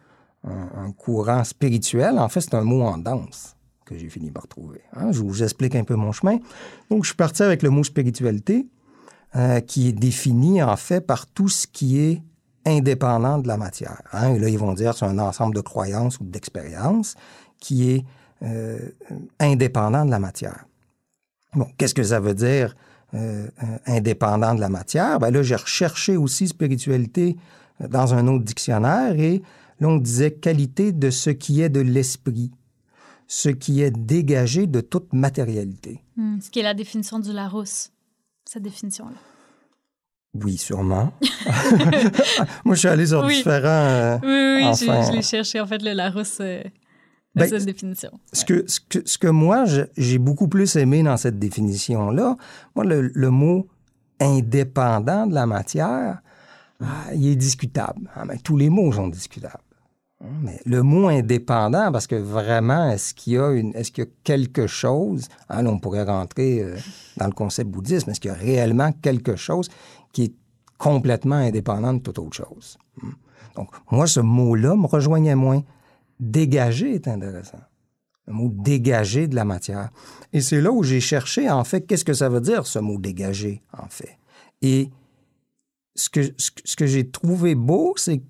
un, 0.45 0.93
courant 0.93 1.45
spirituel, 1.45 2.19
en 2.19 2.29
fait, 2.29 2.43
c'est 2.43 2.55
un 2.55 2.63
mot 2.63 2.83
en 2.83 2.99
danse 2.99 3.57
que 3.89 3.99
j'ai 3.99 4.09
fini 4.09 4.31
par 4.31 4.47
trouver. 4.47 4.81
Hein? 4.95 5.13
Je 5.13 5.21
vous 5.21 5.43
explique 5.43 5.75
un 5.75 5.85
peu 5.85 5.95
mon 5.95 6.13
chemin. 6.13 6.39
Donc, 6.91 7.05
je 7.05 7.09
suis 7.09 7.17
parti 7.17 7.43
avec 7.43 7.63
le 7.63 7.71
mot 7.71 7.83
spiritualité, 7.83 8.67
euh, 9.37 9.61
qui 9.61 9.89
est 9.89 9.93
défini, 9.93 10.63
en 10.63 10.77
fait, 10.77 11.01
par 11.01 11.27
tout 11.27 11.49
ce 11.49 11.67
qui 11.67 11.99
est 12.01 12.23
indépendant 12.67 13.39
de 13.39 13.49
la 13.49 13.57
matière. 13.57 14.03
Hein? 14.13 14.35
Et 14.35 14.39
là, 14.39 14.49
ils 14.49 14.59
vont 14.59 14.75
dire 14.75 14.95
c'est 14.95 15.07
un 15.07 15.19
ensemble 15.19 15.55
de 15.55 15.61
croyances 15.61 16.21
ou 16.21 16.25
d'expériences 16.25 17.15
qui 17.61 17.91
est 17.91 18.05
euh, 18.43 18.79
indépendant 19.41 20.05
de 20.05 20.11
la 20.11 20.19
matière. 20.19 20.67
Bon, 21.55 21.67
qu'est-ce 21.77 21.95
que 21.95 22.03
ça 22.03 22.21
veut 22.21 22.35
dire 22.35 22.77
euh, 23.15 23.49
indépendant 23.87 24.55
de 24.55 24.61
la 24.61 24.69
matière? 24.69 25.19
Ben 25.19 25.31
là, 25.31 25.43
j'ai 25.43 25.57
recherché 25.57 26.17
aussi 26.17 26.47
spiritualité 26.47 27.37
dans 27.81 28.15
un 28.15 28.27
autre 28.29 28.45
dictionnaire 28.45 29.19
et 29.19 29.43
là, 29.81 29.89
on 29.89 29.97
disait 29.97 30.33
qualité 30.33 30.93
de 30.93 31.11
ce 31.11 31.31
qui 31.31 31.63
est 31.63 31.69
de 31.69 31.81
l'esprit, 31.81 32.51
ce 33.29 33.51
qui 33.51 33.83
est 33.83 33.91
dégagé 33.91 34.67
de 34.67 34.81
toute 34.81 35.13
matérialité. 35.13 36.03
Mmh, 36.17 36.41
ce 36.41 36.51
qui 36.51 36.59
est 36.59 36.65
la 36.65 36.75
définition 36.75 37.21
du 37.21 37.33
Larousse, 37.33 37.93
cette 38.45 38.63
définition-là. 38.63 39.17
Oui, 40.43 40.57
sûrement. 40.57 41.13
Moi, 42.65 42.75
je 42.75 42.81
suis 42.81 42.89
allé 42.89 43.07
sur 43.07 43.25
oui. 43.25 43.37
différents. 43.37 43.69
Euh, 43.69 44.19
oui, 44.23 44.63
oui, 44.63 44.65
enfin, 44.65 45.03
je, 45.03 45.09
je 45.09 45.13
l'ai 45.13 45.23
cherché, 45.23 45.61
en 45.61 45.67
fait, 45.67 45.83
le 45.83 45.93
Larousse. 45.93 46.39
Euh, 46.41 46.63
ben, 47.35 47.49
cette 47.49 47.67
définition. 47.67 48.11
Ce, 48.33 48.45
que, 48.45 48.65
ce, 48.67 48.81
que, 48.81 48.99
ce 49.05 49.19
que 49.19 49.29
moi, 49.29 49.65
j'ai 49.97 50.19
beaucoup 50.19 50.49
plus 50.49 50.75
aimé 50.77 51.03
dans 51.03 51.17
cette 51.17 51.39
définition-là, 51.39 52.37
moi, 52.75 52.85
le, 52.85 53.13
le, 53.15 53.31
mot 53.31 53.69
indépendant 54.19 55.27
de 55.27 55.35
la 55.35 55.47
matière, 55.47 56.21
ah, 56.83 57.15
il 57.15 57.29
est 57.29 57.37
discutable. 57.37 58.11
Ah, 58.15 58.25
mais 58.25 58.39
tous 58.39 58.57
les 58.57 58.71
mots 58.71 58.91
sont 58.93 59.09
discutables. 59.09 59.63
Mais 60.21 60.61
le 60.67 60.83
mot 60.83 61.09
indépendant, 61.09 61.93
parce 61.93 62.09
que 62.09 62.17
vraiment, 62.17 62.91
est-ce 62.91 63.15
qu'il 63.15 63.35
y 63.35 63.39
a 63.39 63.53
est-ce 63.53 63.93
qu'il 63.93 64.05
y 64.05 64.07
a 64.07 64.11
quelque 64.25 64.67
chose, 64.67 65.29
hein, 65.49 65.65
on 65.67 65.79
pourrait 65.79 66.03
rentrer 66.03 66.61
euh, 66.61 66.77
dans 67.19 67.27
le 67.27 67.33
concept 67.33 67.71
bouddhisme, 67.71 68.11
est-ce 68.11 68.21
qu'il 68.21 68.31
y 68.31 68.35
a 68.35 68.37
réellement 68.37 68.91
quelque 68.93 69.37
chose 69.37 69.69
qui 70.13 70.25
est 70.25 70.35
complètement 70.77 71.37
indépendant 71.37 71.95
de 71.95 72.01
toute 72.01 72.19
autre 72.19 72.37
chose? 72.37 72.79
Donc, 73.55 73.71
moi, 73.93 74.07
ce 74.09 74.19
mot-là 74.19 74.75
me 74.75 74.87
rejoignait 74.87 75.37
moins. 75.37 75.63
Dégager 76.19 76.95
est 76.95 77.07
intéressant. 77.07 77.61
Le 78.27 78.33
mot 78.33 78.51
dégager 78.53 79.29
de 79.29 79.37
la 79.37 79.45
matière. 79.45 79.91
Et 80.33 80.41
c'est 80.41 80.61
là 80.61 80.73
où 80.73 80.83
j'ai 80.83 81.01
cherché, 81.01 81.49
en 81.49 81.63
fait, 81.63 81.83
qu'est-ce 81.83 82.05
que 82.05 82.13
ça 82.13 82.29
veut 82.29 82.41
dire, 82.41 82.67
ce 82.67 82.81
mot 82.81 82.99
dégager, 82.99 83.63
en 83.73 83.89
fait? 83.89 84.19
Et 84.63 84.91
ce 85.95 86.11
que, 86.11 86.21
ce 86.37 86.77
que 86.77 86.87
j'ai 86.87 87.09
trouvé 87.09 87.55
beau, 87.55 87.95
c'est 87.97 88.21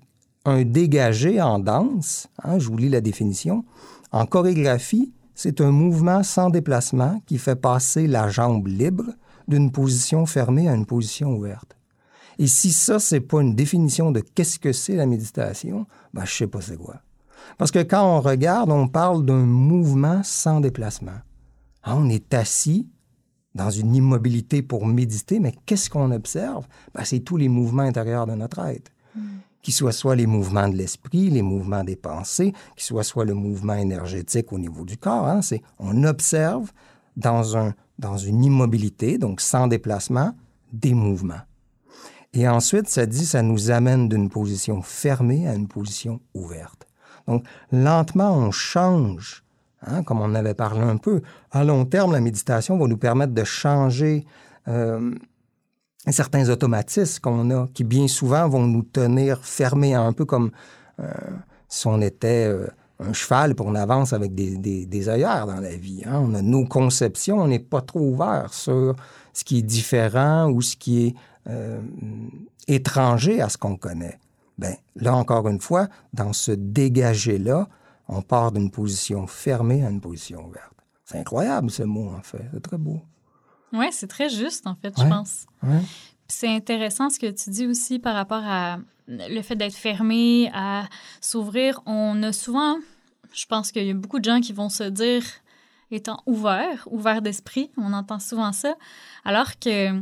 un 0.45 0.63
dégagé 0.63 1.41
en 1.41 1.59
danse, 1.59 2.27
hein, 2.43 2.59
je 2.59 2.67
vous 2.67 2.77
lis 2.77 2.89
la 2.89 3.01
définition, 3.01 3.65
en 4.11 4.25
chorégraphie, 4.25 5.13
c'est 5.35 5.61
un 5.61 5.71
mouvement 5.71 6.23
sans 6.23 6.49
déplacement 6.49 7.21
qui 7.25 7.37
fait 7.37 7.55
passer 7.55 8.07
la 8.07 8.29
jambe 8.29 8.67
libre 8.67 9.05
d'une 9.47 9.71
position 9.71 10.25
fermée 10.25 10.67
à 10.67 10.75
une 10.75 10.85
position 10.85 11.31
ouverte. 11.31 11.77
Et 12.37 12.47
si 12.47 12.71
ça, 12.71 12.99
c'est 12.99 13.19
pas 13.19 13.41
une 13.41 13.55
définition 13.55 14.11
de 14.11 14.21
qu'est-ce 14.21 14.59
que 14.59 14.71
c'est 14.71 14.95
la 14.95 15.05
méditation, 15.05 15.85
ben, 16.13 16.25
je 16.25 16.33
sais 16.33 16.47
pas 16.47 16.61
c'est 16.61 16.77
quoi. 16.77 17.01
Parce 17.57 17.71
que 17.71 17.83
quand 17.83 18.17
on 18.17 18.21
regarde, 18.21 18.71
on 18.71 18.87
parle 18.87 19.25
d'un 19.25 19.45
mouvement 19.45 20.21
sans 20.23 20.61
déplacement. 20.61 21.19
Hein, 21.83 21.95
on 21.97 22.09
est 22.09 22.33
assis 22.33 22.89
dans 23.55 23.69
une 23.69 23.95
immobilité 23.95 24.61
pour 24.61 24.85
méditer, 24.85 25.39
mais 25.39 25.53
qu'est-ce 25.65 25.89
qu'on 25.89 26.11
observe? 26.11 26.67
Ben, 26.93 27.03
c'est 27.03 27.19
tous 27.19 27.37
les 27.37 27.49
mouvements 27.49 27.83
intérieurs 27.83 28.25
de 28.25 28.33
notre 28.33 28.59
être. 28.59 28.91
Mm 29.15 29.21
qui 29.61 29.71
soit 29.71 29.91
soit 29.91 30.15
les 30.15 30.25
mouvements 30.25 30.69
de 30.69 30.75
l'esprit, 30.75 31.29
les 31.29 31.41
mouvements 31.41 31.83
des 31.83 31.95
pensées, 31.95 32.53
qui 32.75 32.85
soit 32.85 33.03
soit 33.03 33.25
le 33.25 33.33
mouvement 33.33 33.75
énergétique 33.75 34.53
au 34.53 34.59
niveau 34.59 34.85
du 34.85 34.97
corps. 34.97 35.27
Hein, 35.27 35.41
c'est 35.41 35.61
on 35.79 36.03
observe 36.03 36.71
dans 37.17 37.57
un 37.57 37.73
dans 37.99 38.17
une 38.17 38.43
immobilité, 38.43 39.17
donc 39.17 39.41
sans 39.41 39.67
déplacement, 39.67 40.33
des 40.71 40.93
mouvements. 40.93 41.41
Et 42.33 42.47
ensuite, 42.47 42.87
ça 42.87 43.05
dit, 43.05 43.25
ça 43.25 43.41
nous 43.41 43.71
amène 43.71 44.07
d'une 44.07 44.29
position 44.29 44.81
fermée 44.81 45.47
à 45.47 45.53
une 45.53 45.67
position 45.67 46.21
ouverte. 46.33 46.87
Donc, 47.27 47.45
lentement, 47.71 48.31
on 48.31 48.51
change, 48.51 49.43
hein, 49.81 50.03
comme 50.03 50.21
on 50.21 50.33
avait 50.35 50.53
parlé 50.53 50.81
un 50.81 50.97
peu. 50.97 51.21
À 51.51 51.63
long 51.63 51.85
terme, 51.85 52.13
la 52.13 52.21
méditation 52.21 52.77
va 52.77 52.87
nous 52.87 52.97
permettre 52.97 53.33
de 53.33 53.43
changer 53.43 54.25
euh, 54.67 55.13
certains 56.07 56.49
automatismes 56.49 57.19
qu'on 57.21 57.49
a 57.51 57.67
qui 57.73 57.83
bien 57.83 58.07
souvent 58.07 58.47
vont 58.47 58.65
nous 58.65 58.83
tenir 58.83 59.43
fermés, 59.43 59.93
un 59.93 60.13
peu 60.13 60.25
comme 60.25 60.51
euh, 60.99 61.11
si 61.67 61.87
on 61.87 62.01
était 62.01 62.47
euh, 62.47 62.67
un 62.99 63.13
cheval 63.13 63.55
pour 63.55 63.67
on 63.67 63.75
avance 63.75 64.13
avec 64.13 64.35
des, 64.35 64.57
des, 64.57 65.05
dans 65.05 65.59
la 65.61 65.75
vie. 65.75 66.03
Hein. 66.05 66.19
On 66.21 66.33
a 66.33 66.41
nos 66.41 66.65
conceptions, 66.65 67.39
on 67.39 67.47
n'est 67.47 67.59
pas 67.59 67.81
trop 67.81 68.01
ouvert 68.01 68.53
sur 68.53 68.95
ce 69.33 69.43
qui 69.43 69.59
est 69.59 69.63
différent 69.63 70.49
ou 70.49 70.61
ce 70.61 70.75
qui 70.75 71.07
est 71.07 71.15
euh, 71.47 71.79
étranger 72.67 73.41
à 73.41 73.49
ce 73.49 73.57
qu'on 73.57 73.77
connaît. 73.77 74.19
Ben 74.57 74.75
là 74.97 75.15
encore 75.15 75.47
une 75.47 75.61
fois, 75.61 75.87
dans 76.13 76.33
ce 76.33 76.51
dégager-là, 76.51 77.69
on 78.09 78.21
part 78.21 78.51
d'une 78.51 78.71
position 78.71 79.27
fermée 79.27 79.85
à 79.85 79.89
une 79.89 80.01
position 80.01 80.45
ouverte. 80.45 80.73
C'est 81.05 81.17
incroyable 81.19 81.71
ce 81.71 81.83
mot 81.83 82.09
en 82.09 82.21
fait, 82.21 82.43
c'est 82.53 82.61
très 82.61 82.77
beau. 82.77 82.99
Oui, 83.73 83.87
c'est 83.91 84.07
très 84.07 84.29
juste, 84.29 84.67
en 84.67 84.75
fait, 84.75 84.97
ouais, 84.97 85.03
je 85.03 85.09
pense. 85.09 85.45
Ouais. 85.63 85.81
C'est 86.27 86.47
intéressant 86.47 87.09
ce 87.09 87.19
que 87.19 87.31
tu 87.31 87.49
dis 87.49 87.65
aussi 87.65 87.99
par 87.99 88.15
rapport 88.15 88.43
à 88.43 88.77
le 89.07 89.41
fait 89.41 89.55
d'être 89.55 89.75
fermé, 89.75 90.51
à 90.53 90.87
s'ouvrir. 91.21 91.81
On 91.85 92.21
a 92.23 92.31
souvent, 92.31 92.77
je 93.33 93.45
pense 93.45 93.71
qu'il 93.71 93.85
y 93.85 93.91
a 93.91 93.93
beaucoup 93.93 94.19
de 94.19 94.25
gens 94.25 94.39
qui 94.39 94.53
vont 94.53 94.69
se 94.69 94.83
dire 94.83 95.23
étant 95.91 96.21
ouverts, 96.27 96.87
ouverts 96.91 97.21
d'esprit, 97.21 97.71
on 97.77 97.93
entend 97.93 98.19
souvent 98.19 98.51
ça, 98.51 98.75
alors 99.25 99.57
que 99.59 99.99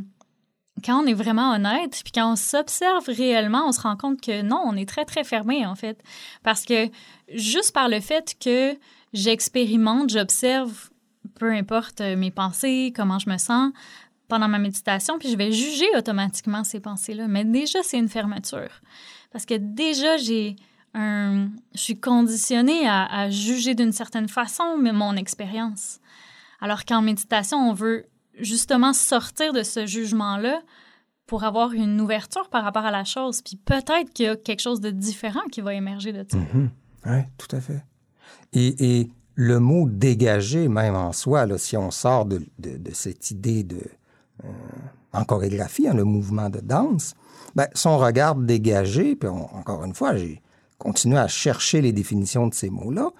quand 0.83 1.01
on 1.01 1.07
est 1.07 1.13
vraiment 1.13 1.51
honnête, 1.53 2.01
puis 2.03 2.11
quand 2.13 2.33
on 2.33 2.35
s'observe 2.35 3.05
réellement, 3.07 3.67
on 3.67 3.71
se 3.71 3.81
rend 3.81 3.95
compte 3.95 4.21
que 4.21 4.41
non, 4.41 4.61
on 4.65 4.75
est 4.75 4.87
très, 4.87 5.05
très 5.05 5.23
fermé, 5.23 5.65
en 5.65 5.75
fait. 5.75 6.03
Parce 6.43 6.65
que 6.65 6.89
juste 7.33 7.73
par 7.73 7.89
le 7.89 7.99
fait 7.99 8.35
que 8.39 8.77
j'expérimente, 9.13 10.09
j'observe 10.09 10.89
peu 11.39 11.51
importe 11.51 12.01
mes 12.01 12.31
pensées, 12.31 12.93
comment 12.95 13.19
je 13.19 13.29
me 13.29 13.37
sens 13.37 13.71
pendant 14.27 14.47
ma 14.47 14.59
méditation, 14.59 15.17
puis 15.19 15.29
je 15.29 15.37
vais 15.37 15.51
juger 15.51 15.87
automatiquement 15.97 16.63
ces 16.63 16.79
pensées-là. 16.79 17.27
Mais 17.27 17.45
déjà, 17.45 17.79
c'est 17.83 17.97
une 17.97 18.09
fermeture. 18.09 18.81
Parce 19.31 19.45
que 19.45 19.55
déjà, 19.55 20.17
j'ai 20.17 20.55
un... 20.93 21.49
Je 21.73 21.79
suis 21.79 21.99
conditionnée 21.99 22.87
à, 22.87 23.29
juger 23.29 23.75
d'une 23.75 23.91
certaine 23.91 24.27
façon 24.27 24.77
mon 24.77 25.15
expérience. 25.15 25.99
Alors 26.59 26.85
qu'en 26.85 27.01
méditation, 27.01 27.57
on 27.57 27.73
veut 27.73 28.05
justement 28.39 28.93
sortir 28.93 29.53
de 29.53 29.63
ce 29.63 29.85
jugement-là 29.85 30.61
pour 31.25 31.43
avoir 31.43 31.73
une 31.73 31.99
ouverture 31.99 32.49
par 32.49 32.63
rapport 32.63 32.85
à 32.85 32.91
la 32.91 33.03
chose. 33.03 33.41
Puis 33.41 33.57
peut-être 33.57 34.11
qu'il 34.13 34.25
y 34.25 34.29
a 34.29 34.35
quelque 34.35 34.61
chose 34.61 34.81
de 34.81 34.91
différent 34.91 35.45
qui 35.51 35.61
va 35.61 35.73
émerger 35.73 36.13
de 36.13 36.25
ça. 36.29 36.37
Mm 36.37 36.45
-hmm. 36.53 36.69
Oui, 37.05 37.21
tout 37.37 37.55
à 37.55 37.61
fait. 37.61 37.83
Et 38.53 39.09
le 39.37 39.59
mot 39.59 39.87
dégager, 39.87 40.67
même 40.67 40.95
en 40.95 41.13
soi, 41.13 41.45
là, 41.45 41.59
si 41.59 41.77
on 41.77 41.91
sort 41.91 42.25
de, 42.25 42.41
cette 42.91 43.29
idée 43.29 43.63
de, 43.63 43.79
euh, 44.43 44.47
en 45.13 45.23
chorégraphie, 45.25 45.87
hein, 45.87 45.93
le 45.93 46.03
mouvement 46.03 46.49
de 46.49 46.59
danse, 46.59 47.13
Ben, 47.55 47.67
son 47.75 47.97
regard 47.99 48.35
dégagé, 48.35 49.15
puis 49.15 49.29
encore 49.29 49.85
une 49.85 49.93
fois, 49.93 50.15
j'ai 50.15 50.41
continué 50.79 51.17
à 51.17 51.27
chercher 51.27 51.81
les 51.81 51.91
définitions 51.91 52.47
de 52.47 52.53
ces 52.55 52.71
mots-là. 52.71 53.11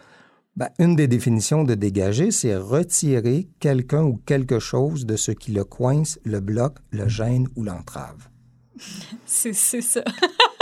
Ben, 0.56 0.70
une 0.80 0.96
des 0.96 1.08
définitions 1.08 1.64
de 1.64 1.76
dégager, 1.76 2.32
c'est 2.32 2.56
retirer 2.58 3.48
quelqu'un 3.60 4.04
ou 4.04 4.20
quelque 4.26 4.58
chose 4.58 5.06
de 5.06 5.16
ce 5.18 5.32
qui 5.32 5.52
le 5.52 5.66
coince, 5.66 6.20
le 6.24 6.40
bloque, 6.40 6.78
le 6.90 7.08
gêne 7.08 7.48
ou 7.56 7.64
l'entrave. 7.64 8.28
c'est 9.26 9.54
ça. 9.54 10.02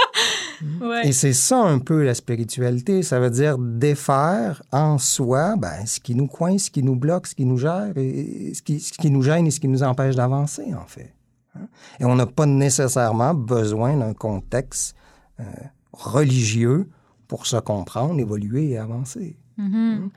Et 1.04 1.12
c'est 1.12 1.34
ça 1.34 1.60
un 1.60 1.80
peu 1.80 2.04
la 2.04 2.14
spiritualité. 2.14 3.04
Ça 3.04 3.20
veut 3.20 3.30
dire 3.30 3.58
défaire 3.58 4.64
en 4.72 4.98
soi 4.98 5.56
ben, 5.58 5.86
ce 5.86 6.00
qui 6.00 6.16
nous 6.16 6.28
coince, 6.28 6.66
ce 6.66 6.72
qui 6.72 6.84
nous 6.84 6.96
bloque, 6.96 7.28
ce 7.28 7.36
qui 7.36 7.46
nous 7.46 7.58
gère, 7.58 7.92
et 7.98 8.54
ce, 8.54 8.62
qui, 8.62 8.80
ce 8.80 8.94
qui 8.94 9.10
nous 9.10 9.22
gêne 9.22 9.48
et 9.48 9.52
ce 9.52 9.60
qui 9.60 9.68
nous 9.68 9.84
empêche 9.84 10.16
d'avancer, 10.16 10.74
en 10.74 10.86
fait. 10.86 11.14
Hein. 11.56 11.68
Et 12.00 12.06
on 12.06 12.16
n'a 12.16 12.26
pas 12.26 12.46
nécessairement 12.46 13.34
besoin 13.34 13.98
d'un 13.98 14.14
contexte 14.14 14.96
euh, 15.40 15.44
religieux 15.92 16.90
pour 17.28 17.46
se 17.48 17.58
comprendre, 17.58 18.20
évoluer 18.20 18.72
et 18.72 18.78
avancer. 18.78 19.38
Mm-hmm. 19.60 19.76
Hein. 19.76 20.10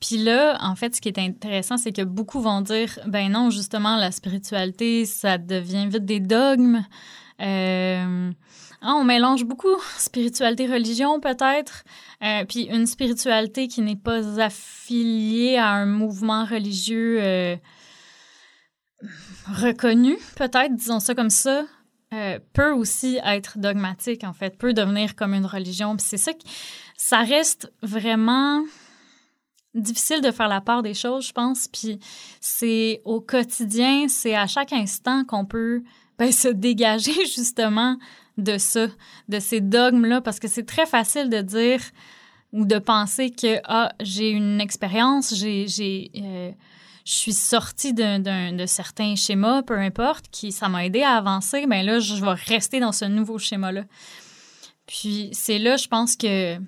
Puis 0.00 0.16
là, 0.16 0.56
en 0.62 0.74
fait, 0.76 0.96
ce 0.96 1.00
qui 1.00 1.08
est 1.08 1.18
intéressant, 1.18 1.76
c'est 1.76 1.92
que 1.92 2.02
beaucoup 2.02 2.40
vont 2.40 2.62
dire, 2.62 2.98
ben 3.06 3.30
non, 3.30 3.50
justement, 3.50 3.96
la 3.96 4.10
spiritualité, 4.10 5.04
ça 5.04 5.36
devient 5.36 5.86
vite 5.88 6.06
des 6.06 6.20
dogmes. 6.20 6.82
Euh, 7.40 8.30
ah, 8.82 8.94
on 8.94 9.04
mélange 9.04 9.44
beaucoup 9.44 9.76
spiritualité, 9.96 10.66
religion 10.66 11.20
peut-être, 11.20 11.84
euh, 12.22 12.44
puis 12.44 12.62
une 12.64 12.86
spiritualité 12.86 13.68
qui 13.68 13.82
n'est 13.82 13.96
pas 13.96 14.40
affiliée 14.40 15.56
à 15.56 15.68
un 15.68 15.86
mouvement 15.86 16.44
religieux 16.44 17.18
euh, 17.20 17.56
reconnu, 19.54 20.16
peut-être, 20.36 20.74
disons 20.74 21.00
ça 21.00 21.14
comme 21.14 21.30
ça, 21.30 21.64
peut 22.54 22.72
aussi 22.72 23.20
être 23.24 23.58
dogmatique 23.58 24.24
en 24.24 24.32
fait, 24.32 24.58
peut 24.58 24.72
devenir 24.72 25.14
comme 25.14 25.32
une 25.32 25.46
religion. 25.46 25.96
Puis 25.96 26.04
c'est 26.08 26.16
ça 26.16 26.32
qui, 26.32 26.44
ça 26.96 27.20
reste 27.20 27.72
vraiment 27.82 28.64
difficile 29.74 30.20
de 30.20 30.30
faire 30.30 30.48
la 30.48 30.60
part 30.60 30.82
des 30.82 30.94
choses, 30.94 31.26
je 31.26 31.32
pense. 31.32 31.68
Puis 31.68 32.00
c'est 32.40 33.00
au 33.04 33.20
quotidien, 33.20 34.08
c'est 34.08 34.34
à 34.34 34.46
chaque 34.46 34.72
instant 34.72 35.24
qu'on 35.24 35.44
peut 35.44 35.82
ben, 36.20 36.32
se 36.32 36.48
dégager 36.48 37.14
justement 37.34 37.96
de 38.36 38.58
ça, 38.58 38.88
de 39.28 39.40
ces 39.40 39.60
dogmes-là, 39.60 40.20
parce 40.20 40.38
que 40.38 40.48
c'est 40.48 40.66
très 40.66 40.84
facile 40.84 41.30
de 41.30 41.40
dire 41.40 41.80
ou 42.52 42.66
de 42.66 42.78
penser 42.78 43.30
que 43.30 43.58
ah, 43.64 43.92
j'ai 44.00 44.28
une 44.30 44.60
expérience, 44.60 45.34
j'ai, 45.34 45.66
j'ai 45.66 46.10
euh, 46.16 46.50
je 47.06 47.12
suis 47.12 47.32
sortie 47.32 47.94
d'un, 47.94 48.18
de 48.18 48.66
certains 48.66 49.16
schémas, 49.16 49.62
peu 49.62 49.78
importe, 49.78 50.26
qui 50.30 50.52
ça 50.52 50.68
m'a 50.68 50.84
aidé 50.84 51.02
à 51.02 51.12
avancer, 51.16 51.64
mais 51.66 51.80
ben 51.80 51.86
là, 51.86 51.98
je 52.00 52.22
vais 52.22 52.34
rester 52.34 52.80
dans 52.80 52.92
ce 52.92 53.06
nouveau 53.06 53.38
schéma-là. 53.38 53.84
Puis 54.86 55.30
c'est 55.32 55.58
là, 55.58 55.76
je 55.76 55.88
pense 55.88 56.16
que 56.16 56.58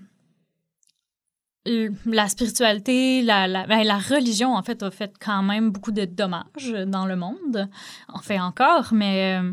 la 1.64 2.28
spiritualité, 2.28 3.25
ben, 3.25 3.47
la, 3.47 3.99
religion, 3.99 4.54
en 4.54 4.62
fait, 4.62 4.83
a 4.83 4.90
fait 4.90 5.14
quand 5.21 5.42
même 5.42 5.71
beaucoup 5.71 5.92
de 5.92 6.04
dommages 6.04 6.75
dans 6.87 7.07
le 7.07 7.16
monde. 7.16 7.69
En 8.09 8.19
fait 8.19 8.40
encore, 8.40 8.92
mais 8.92 9.40
euh, 9.40 9.52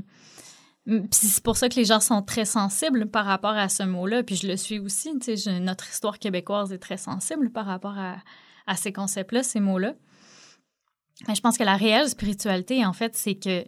c'est 1.11 1.43
pour 1.43 1.57
ça 1.57 1.69
que 1.69 1.75
les 1.75 1.85
gens 1.85 1.99
sont 1.99 2.21
très 2.21 2.45
sensibles 2.45 3.07
par 3.07 3.25
rapport 3.25 3.55
à 3.55 3.69
ce 3.69 3.83
mot-là. 3.83 4.23
Puis 4.23 4.35
je 4.35 4.47
le 4.47 4.57
suis 4.57 4.79
aussi. 4.79 5.13
Notre 5.61 5.89
histoire 5.89 6.19
québécoise 6.19 6.71
est 6.73 6.79
très 6.79 6.97
sensible 6.97 7.51
par 7.51 7.65
rapport 7.65 7.97
à, 7.97 8.75
ces 8.75 8.93
concepts-là, 8.93 9.43
ces 9.43 9.59
mots-là. 9.59 9.93
Mais 11.27 11.35
je 11.35 11.41
pense 11.41 11.57
que 11.57 11.63
la 11.63 11.75
réelle 11.75 12.07
spiritualité, 12.07 12.85
en 12.85 12.93
fait, 12.93 13.15
c'est 13.15 13.35
que 13.35 13.65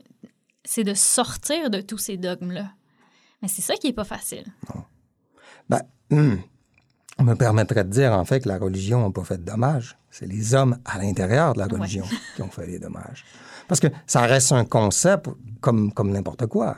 c'est 0.63 0.83
de 0.83 0.93
sortir 0.93 1.69
de 1.69 1.81
tous 1.81 1.98
ces 1.98 2.17
dogmes-là. 2.17 2.71
Mais 3.41 3.48
c'est 3.48 3.62
ça 3.62 3.75
qui 3.75 3.88
n'est 3.88 3.93
pas 3.93 4.03
facile. 4.03 4.45
Ben, 5.67 5.81
hmm, 6.12 6.36
on 7.18 7.24
me 7.24 7.36
permettrait 7.36 7.84
de 7.84 7.89
dire, 7.89 8.13
en 8.13 8.25
fait, 8.25 8.41
que 8.41 8.50
la 8.50 8.58
religion 8.58 9.06
n'a 9.06 9.12
pas 9.12 9.24
fait 9.24 9.38
de 9.38 9.44
dommages. 9.44 9.98
C'est 10.10 10.25
les 10.25 10.53
hommes 10.53 10.77
à 10.86 10.98
l'intérieur 10.98 11.53
de 11.53 11.60
la 11.60 11.68
religion 11.68 12.06
qui 12.36 12.41
ont 12.41 12.50
fait 12.50 12.68
des 12.68 12.80
dommages. 12.80 13.24
Parce 13.68 13.80
que 13.80 13.88
ça 14.08 14.22
reste 14.22 14.51
un 14.51 14.65
concept 14.65 15.30
comme, 15.62 15.94
comme 15.94 16.12
n'importe 16.12 16.48
quoi 16.48 16.75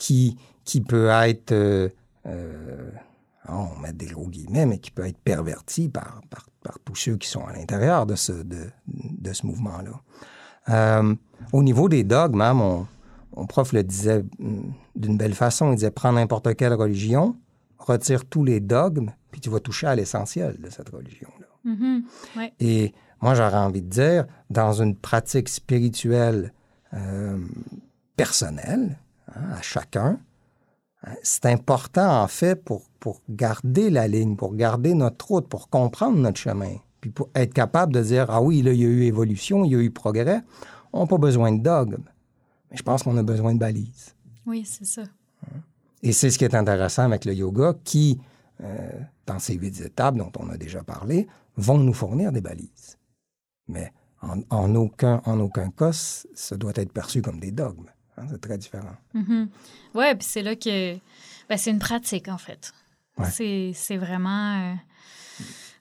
qui, 0.00 0.38
qui 0.64 0.80
peut 0.80 1.08
être, 1.08 1.52
euh, 1.52 1.90
euh, 2.26 2.90
on 3.46 3.78
met 3.80 3.92
des 3.92 4.06
gros 4.06 4.28
guillemets, 4.28 4.64
mais 4.64 4.78
qui 4.78 4.90
peut 4.90 5.06
être 5.06 5.18
perverti 5.18 5.90
par, 5.90 6.22
par, 6.30 6.48
par 6.62 6.78
tous 6.82 6.96
ceux 6.96 7.16
qui 7.16 7.28
sont 7.28 7.44
à 7.44 7.52
l'intérieur 7.52 8.06
de 8.06 8.14
ce, 8.14 8.32
de, 8.32 8.70
de 8.86 9.32
ce 9.34 9.46
mouvement-là. 9.46 10.00
Euh, 10.70 11.14
au 11.52 11.62
niveau 11.62 11.90
des 11.90 12.02
dogmes, 12.02 12.40
hein, 12.40 12.54
mon, 12.54 12.86
mon, 13.36 13.46
prof 13.46 13.74
le 13.74 13.84
disait 13.84 14.24
mm, 14.38 14.60
d'une 14.96 15.18
belle 15.18 15.34
façon. 15.34 15.72
Il 15.72 15.76
disait 15.76 15.90
prends 15.90 16.12
n'importe 16.12 16.54
quelle 16.54 16.74
religion, 16.74 17.36
retire 17.78 18.24
tous 18.24 18.44
les 18.44 18.60
dogmes, 18.60 19.10
puis 19.40 19.48
tu 19.48 19.50
vas 19.50 19.60
toucher 19.60 19.86
à 19.86 19.94
l'essentiel 19.94 20.56
de 20.60 20.70
cette 20.70 20.88
religion-là. 20.90 21.72
Mm-hmm. 21.72 22.02
ouais. 22.36 22.52
Et 22.60 22.92
moi, 23.20 23.34
j'aurais 23.34 23.56
envie 23.56 23.82
de 23.82 23.88
dire, 23.88 24.26
dans 24.48 24.72
une 24.72 24.96
pratique 24.96 25.48
spirituelle 25.48 26.52
euh, 26.94 27.38
personnelle, 28.16 28.96
Hein, 29.34 29.52
à 29.52 29.62
chacun. 29.62 30.18
Hein, 31.04 31.14
c'est 31.22 31.46
important, 31.46 32.22
en 32.22 32.28
fait, 32.28 32.56
pour, 32.56 32.88
pour 32.98 33.22
garder 33.28 33.90
la 33.90 34.08
ligne, 34.08 34.36
pour 34.36 34.54
garder 34.54 34.94
notre 34.94 35.26
route, 35.28 35.48
pour 35.48 35.68
comprendre 35.68 36.18
notre 36.18 36.38
chemin, 36.38 36.76
puis 37.00 37.10
pour 37.10 37.30
être 37.34 37.54
capable 37.54 37.92
de 37.92 38.02
dire, 38.02 38.26
ah 38.28 38.42
oui, 38.42 38.62
là, 38.62 38.72
il 38.72 38.80
y 38.80 38.84
a 38.84 38.88
eu 38.88 39.02
évolution, 39.02 39.64
il 39.64 39.72
y 39.72 39.76
a 39.76 39.78
eu 39.78 39.90
progrès. 39.90 40.42
On 40.92 41.00
n'a 41.00 41.06
pas 41.06 41.18
besoin 41.18 41.52
de 41.52 41.62
dogmes, 41.62 42.04
mais 42.70 42.76
je 42.76 42.82
pense 42.82 43.02
qu'on 43.02 43.16
a 43.16 43.22
besoin 43.22 43.54
de 43.54 43.58
balises. 43.58 44.14
Oui, 44.46 44.64
c'est 44.64 44.86
ça. 44.86 45.02
Et 46.02 46.12
c'est 46.12 46.30
ce 46.30 46.38
qui 46.38 46.44
est 46.44 46.54
intéressant 46.54 47.04
avec 47.04 47.24
le 47.24 47.34
yoga, 47.34 47.74
qui, 47.84 48.18
euh, 48.62 48.90
dans 49.26 49.38
ces 49.38 49.54
huit 49.54 49.80
étapes 49.80 50.16
dont 50.16 50.32
on 50.38 50.48
a 50.50 50.56
déjà 50.56 50.82
parlé, 50.82 51.26
vont 51.56 51.78
nous 51.78 51.94
fournir 51.94 52.32
des 52.32 52.40
balises. 52.40 52.98
Mais 53.68 53.92
en, 54.22 54.40
en 54.50 54.74
aucun, 54.74 55.22
en 55.24 55.40
aucun 55.40 55.70
cas, 55.70 55.92
ça 55.92 56.56
doit 56.56 56.72
être 56.74 56.92
perçu 56.92 57.22
comme 57.22 57.40
des 57.40 57.52
dogmes. 57.52 57.90
Hein, 58.16 58.26
c'est 58.30 58.40
très 58.40 58.58
différent. 58.58 58.96
Mm-hmm. 59.14 59.48
Oui, 59.94 60.14
puis 60.16 60.26
c'est 60.28 60.42
là 60.42 60.56
que 60.56 60.94
ben, 61.48 61.56
c'est 61.56 61.70
une 61.70 61.78
pratique, 61.78 62.28
en 62.28 62.38
fait. 62.38 62.72
C'est 63.30 63.96
vraiment 63.98 64.72
euh, 64.72 64.74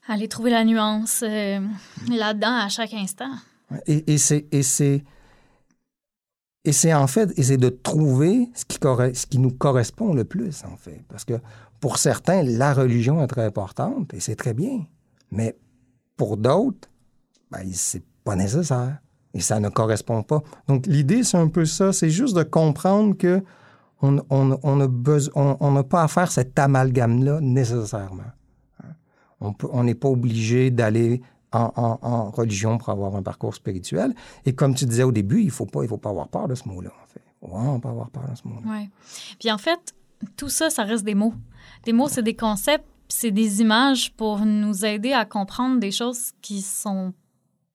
aller 0.08 0.28
trouver 0.28 0.52
la 0.52 0.66
nuance 0.66 1.24
euh, 1.24 1.60
là-dedans 2.10 2.54
à 2.54 2.68
chaque 2.68 2.94
instant. 2.94 3.32
Et, 3.86 4.14
et 4.14 4.18
c'est 4.18 4.48
et 4.52 4.64
c'est 6.74 6.94
en 6.94 7.08
fait 7.08 7.32
et 7.38 7.44
c'est 7.44 7.58
de 7.58 7.70
trouver 7.70 8.50
ce 8.54 8.66
qui, 8.66 8.78
ce 8.78 9.26
qui 9.26 9.40
nous 9.40 9.52
correspond 9.52 10.14
le 10.14 10.26
plus, 10.26 10.66
en 10.66 10.76
fait. 10.76 11.04
Parce 11.08 11.24
que 11.24 11.40
pour 11.80 11.98
certains, 11.98 12.44
la 12.44 12.74
religion 12.74 13.24
est 13.24 13.28
très 13.28 13.46
importante 13.46 14.14
et 14.14 14.20
c'est 14.20 14.36
très 14.36 14.54
bien. 14.54 14.86
Mais 15.32 15.58
pour 16.18 16.38
d'autres, 16.38 16.90
ben, 17.52 17.68
c'est 17.74 18.04
pas 18.24 18.36
nécessaire 18.36 18.98
et 19.34 19.42
ça 19.42 19.60
ne 19.60 19.70
correspond 19.70 20.24
pas. 20.24 20.42
Donc 20.68 20.86
l'idée, 20.88 21.24
c'est 21.24 21.38
un 21.38 21.48
peu 21.48 21.66
ça, 21.66 21.94
c'est 21.94 22.10
juste 22.10 22.36
de 22.36 22.44
comprendre 22.44 23.16
que 23.16 23.44
on 24.02 24.20
on, 24.30 24.58
on, 24.64 25.58
on 25.60 25.72
n'a 25.72 25.84
pas 25.84 26.04
à 26.04 26.08
faire 26.08 26.32
cet 26.32 26.58
amalgame-là 26.58 27.40
nécessairement. 27.42 28.24
Hein? 28.84 28.94
On 29.42 29.84
n'est 29.84 29.94
on 29.94 29.96
pas 29.96 30.08
obligé 30.10 30.72
d'aller 30.72 31.22
en, 31.52 32.32
religion 32.32 32.78
pour 32.78 32.90
avoir 32.90 33.16
un 33.16 33.24
parcours 33.24 33.56
spirituel. 33.56 34.14
Et 34.46 34.54
comme 34.54 34.76
tu 34.76 34.86
disais 34.86 35.04
au 35.04 35.12
début, 35.12 35.42
il 35.42 35.48
ne 35.48 35.52
faut, 35.52 35.66
pas, 35.66 35.82
avoir 35.82 36.28
peur 36.28 36.48
de 36.48 36.56
ce 36.56 36.68
mot-là, 36.68 36.92
en 37.04 37.08
fait. 37.08 37.22
Faut 37.40 37.48
vraiment 37.48 37.80
pas 37.80 37.90
avoir 37.90 38.10
peur 38.10 38.24
de 38.30 38.36
ce 38.36 38.48
mot-là. 38.48 38.62
Oui. 38.66 38.90
Puis 39.40 39.52
en 39.52 39.58
fait, 39.58 39.94
tout 40.38 40.50
ça, 40.50 40.70
ça 40.70 40.84
reste 40.84 41.04
des 41.04 41.16
mots. 41.16 41.34
Des 41.84 41.94
mots, 41.94 42.10
c'est 42.10 42.24
des 42.24 42.36
concepts, 42.36 42.86
c'est 43.08 43.32
des 43.32 43.62
images 43.62 44.14
pour 44.14 44.40
nous 44.46 44.86
aider 44.86 45.14
à 45.14 45.26
comprendre 45.26 45.80
des 45.80 45.92
choses 45.92 46.32
qui 46.42 46.62
sont 46.62 47.14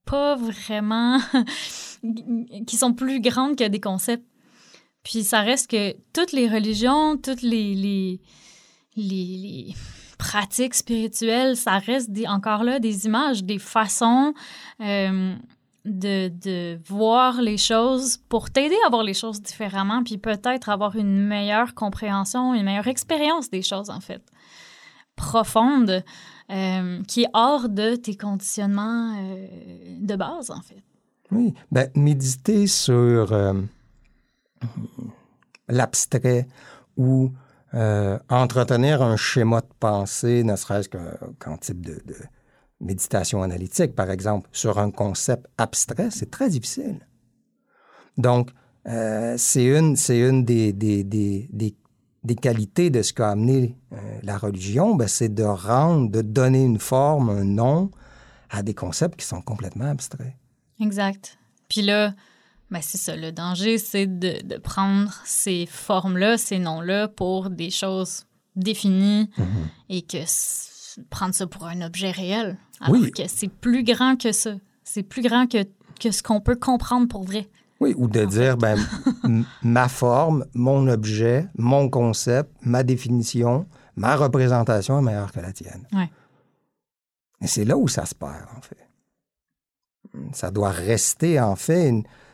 pas 0.05 0.37
vraiment. 0.37 1.19
qui 2.67 2.77
sont 2.77 2.93
plus 2.93 3.21
grandes 3.21 3.57
que 3.57 3.67
des 3.67 3.81
concepts. 3.81 4.27
Puis 5.03 5.23
ça 5.23 5.41
reste 5.41 5.71
que 5.71 5.95
toutes 6.13 6.33
les 6.33 6.49
religions, 6.49 7.17
toutes 7.17 7.43
les, 7.43 8.21
les, 8.97 9.75
pratiques 10.19 10.75
spirituelles, 10.75 11.57
ça 11.57 11.79
reste 11.79 12.11
encore 12.27 12.65
là 12.65 12.79
des 12.79 13.05
images, 13.05 13.45
des 13.45 13.59
façons 13.59 14.33
euh, 14.81 15.35
de, 15.85 16.79
voir 16.87 17.43
les 17.43 17.59
choses 17.59 18.19
pour 18.29 18.51
t'aider 18.51 18.77
à 18.87 18.91
voir 18.91 19.03
les 19.03 19.15
choses 19.15 19.43
différemment, 19.43 20.03
puis 20.03 20.19
peut-être 20.19 20.69
avoir 20.69 20.97
une 20.97 21.27
meilleure 21.27 21.75
compréhension, 21.75 22.55
une 22.55 22.65
meilleure 22.65 22.89
expérience 22.89 23.51
des 23.51 23.63
choses, 23.63 23.91
en 23.91 24.01
fait, 24.01 24.23
profonde. 25.17 26.03
Euh, 26.51 27.03
qui 27.05 27.23
est 27.23 27.31
hors 27.33 27.71
de 27.71 27.97
tes 27.97 28.17
conditionnements 28.17 29.17
euh, 29.17 29.47
de 29.99 30.15
base, 30.15 30.51
en 30.51 30.61
fait. 30.61 30.83
Oui, 31.31 31.55
ben, 31.73 31.89
méditer 31.95 32.67
sur 32.67 33.33
euh, 33.33 33.55
l'abstrait 35.69 36.47
ou 36.99 37.33
entretenir 38.29 39.03
un 39.03 39.17
schéma 39.17 39.63
de 39.63 39.67
pensée, 39.81 40.45
ne 40.45 40.55
serait-ce 40.55 40.89
qu'en 40.89 41.57
type 41.57 41.85
de, 41.85 42.01
méditation 42.81 43.43
analytique, 43.43 43.95
par 43.95 44.11
exemple, 44.11 44.49
sur 44.53 44.79
un 44.79 44.91
concept 44.91 45.47
abstrait, 45.59 46.11
c'est 46.11 46.31
très 46.31 46.49
difficile. 46.49 47.07
Donc, 48.19 48.51
c'est 48.85 49.65
une, 49.65 49.97
une 50.09 50.45
des, 50.45 50.73
des, 50.73 51.05
des, 51.05 51.49
des 51.51 51.75
des 52.25 52.35
qualités 52.35 52.91
de 52.91 53.03
ce 53.03 53.13
qu'a 53.13 53.31
amené 53.31 53.77
euh, 53.93 53.97
la 54.23 54.39
religion, 54.39 54.95
ben, 54.95 55.07
c'est 55.07 55.33
de 55.33 55.45
rendre, 55.45 56.11
de 56.11 56.23
donner 56.23 56.65
une 56.65 56.79
forme, 56.79 57.29
un 57.29 57.45
nom 57.45 57.91
à 58.51 58.63
des 58.63 58.75
concepts 58.75 59.21
qui 59.21 59.27
sont 59.27 59.43
complètement 59.43 59.91
abstraits. 59.91 60.35
Exact. 60.81 61.39
Puis 61.69 61.83
là, 61.83 62.15
ben 62.71 62.81
c'est 62.83 62.99
ça, 62.99 63.15
le 63.15 63.31
danger, 63.31 63.79
c'est 63.79 64.07
de, 64.07 64.43
de, 64.43 64.57
prendre 64.57 65.13
ces 65.25 65.67
formes-là, 65.67 66.39
ces 66.39 66.59
noms-là 66.59 67.09
pour 67.09 67.51
des 67.51 67.71
choses 67.71 68.27
définies 68.57 69.31
mm-hmm. 69.37 69.91
et 69.91 70.03
que 70.03 70.25
prendre 71.11 71.35
ça 71.35 71.47
pour 71.47 71.67
un 71.67 71.83
objet 71.83 72.11
réel. 72.11 72.59
Alors 72.81 73.01
oui. 73.01 73.11
que 73.11 73.23
c'est 73.27 73.49
plus 73.49 73.85
grand 73.85 74.17
que 74.17 74.33
ça. 74.33 74.55
C'est 74.85 75.03
plus 75.03 75.23
grand 75.23 75.47
que, 75.47 75.65
que 76.01 76.11
ce 76.11 76.23
qu'on 76.23 76.41
peut 76.41 76.57
comprendre 76.57 77.09
pour 77.09 77.25
vrai. 77.25 77.49
Oui, 77.81 77.95
ou 77.97 78.09
de 78.09 78.25
dire, 78.25 78.57
ben, 78.57 78.79
ma 79.63 79.89
forme, 79.89 80.47
mon 80.55 80.87
objet, 80.89 81.49
mon 81.59 81.89
concept, 81.89 82.51
ma 82.63 82.83
définition, 82.83 83.67
ma 83.97 84.17
représentation 84.17 84.99
est 84.99 85.03
meilleure 85.03 85.33
que 85.33 85.41
la 85.41 85.53
tienne. 85.53 85.87
Ouais. 85.93 86.11
Et 87.41 87.47
c'est 87.47 87.65
là 87.65 87.77
où 87.77 87.89
ça 87.89 88.07
se 88.07 88.15
perd, 88.15 88.47
en 88.57 88.61
fait. 88.61 88.89
Ça 90.33 90.51
doit 90.51 90.71
rester, 90.71 91.41
en 91.41 91.57
fait, 91.57 91.93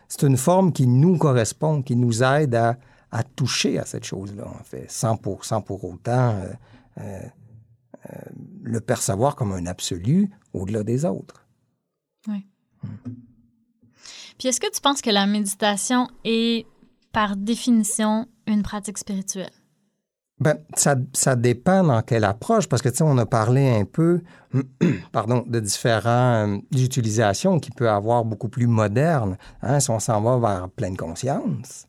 c'est 0.09 0.27
une 0.27 0.37
forme 0.37 0.73
qui 0.73 0.87
nous 0.87 1.17
correspond, 1.17 1.83
qui 1.83 1.97
nous 1.97 2.23
aide 2.23 2.55
à, 2.55 2.77
à 3.11 3.23
toucher 3.23 3.79
à 3.79 3.87
cette 3.87 4.05
chose-là, 4.05 4.47
en 4.47 4.63
fait, 4.65 4.91
sans 4.91 5.17
pour, 5.17 5.45
sans 5.45 5.63
pour 5.63 5.85
autant 5.85 6.31
euh, 6.31 6.53
euh, 6.99 7.01
euh, 7.01 7.29
le 8.63 8.81
percevoir 8.81 9.37
comme 9.37 9.53
un 9.53 9.67
absolu 9.67 10.31
au-delà 10.53 10.83
des 10.83 11.05
autres. 11.05 11.47
Oui. 12.29 12.47
Hum. 12.85 13.15
Puis 14.39 14.49
est-ce 14.49 14.61
que 14.61 14.73
tu 14.73 14.81
penses 14.81 15.03
que 15.03 15.11
la 15.11 15.27
méditation 15.27 16.09
est 16.25 16.67
par 17.13 17.37
définition 17.37 18.27
une 18.47 18.63
pratique 18.63 18.97
spirituelle? 18.97 19.53
Ben, 20.39 20.57
ça, 20.75 20.97
ça 21.13 21.37
dépend 21.37 21.85
dans 21.85 22.01
quelle 22.01 22.25
approche, 22.25 22.67
parce 22.67 22.81
que, 22.81 22.89
tu 22.89 22.97
sais, 22.97 23.05
on 23.05 23.19
a 23.19 23.27
parlé 23.27 23.69
un 23.69 23.85
peu, 23.85 24.23
pardon, 25.13 25.45
de 25.47 25.61
différentes 25.61 26.63
euh, 26.75 26.79
utilisations 26.79 27.61
qui 27.61 27.71
peuvent 27.71 27.89
avoir 27.89 28.25
beaucoup 28.25 28.49
plus 28.49 28.67
modernes. 28.67 29.37
Hein, 29.61 29.81
si 29.81 29.91
on 29.91 29.99
s'en 29.99 30.23
va 30.23 30.39
vers 30.39 30.71
pleine 30.71 30.97
conscience, 30.97 31.87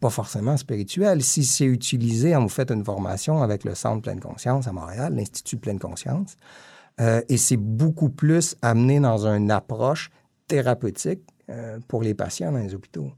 pas 0.00 0.10
forcément 0.10 0.56
spirituel. 0.56 1.22
Si 1.22 1.44
c'est 1.44 1.64
utilisé, 1.64 2.34
on 2.36 2.42
vous 2.42 2.48
fait 2.48 2.70
une 2.70 2.84
formation 2.84 3.42
avec 3.42 3.64
le 3.64 3.74
Centre 3.74 4.02
Pleine 4.02 4.20
Conscience 4.20 4.66
à 4.66 4.72
Montréal, 4.72 5.14
l'Institut 5.14 5.56
Pleine 5.56 5.78
Conscience, 5.78 6.36
euh, 7.00 7.22
et 7.28 7.36
c'est 7.36 7.56
beaucoup 7.56 8.10
plus 8.10 8.56
amené 8.62 9.00
dans 9.00 9.26
une 9.26 9.50
approche 9.50 10.10
thérapeutique 10.48 11.22
euh, 11.50 11.78
pour 11.88 12.02
les 12.02 12.12
patients 12.14 12.52
dans 12.52 12.58
les 12.58 12.74
hôpitaux. 12.74 13.10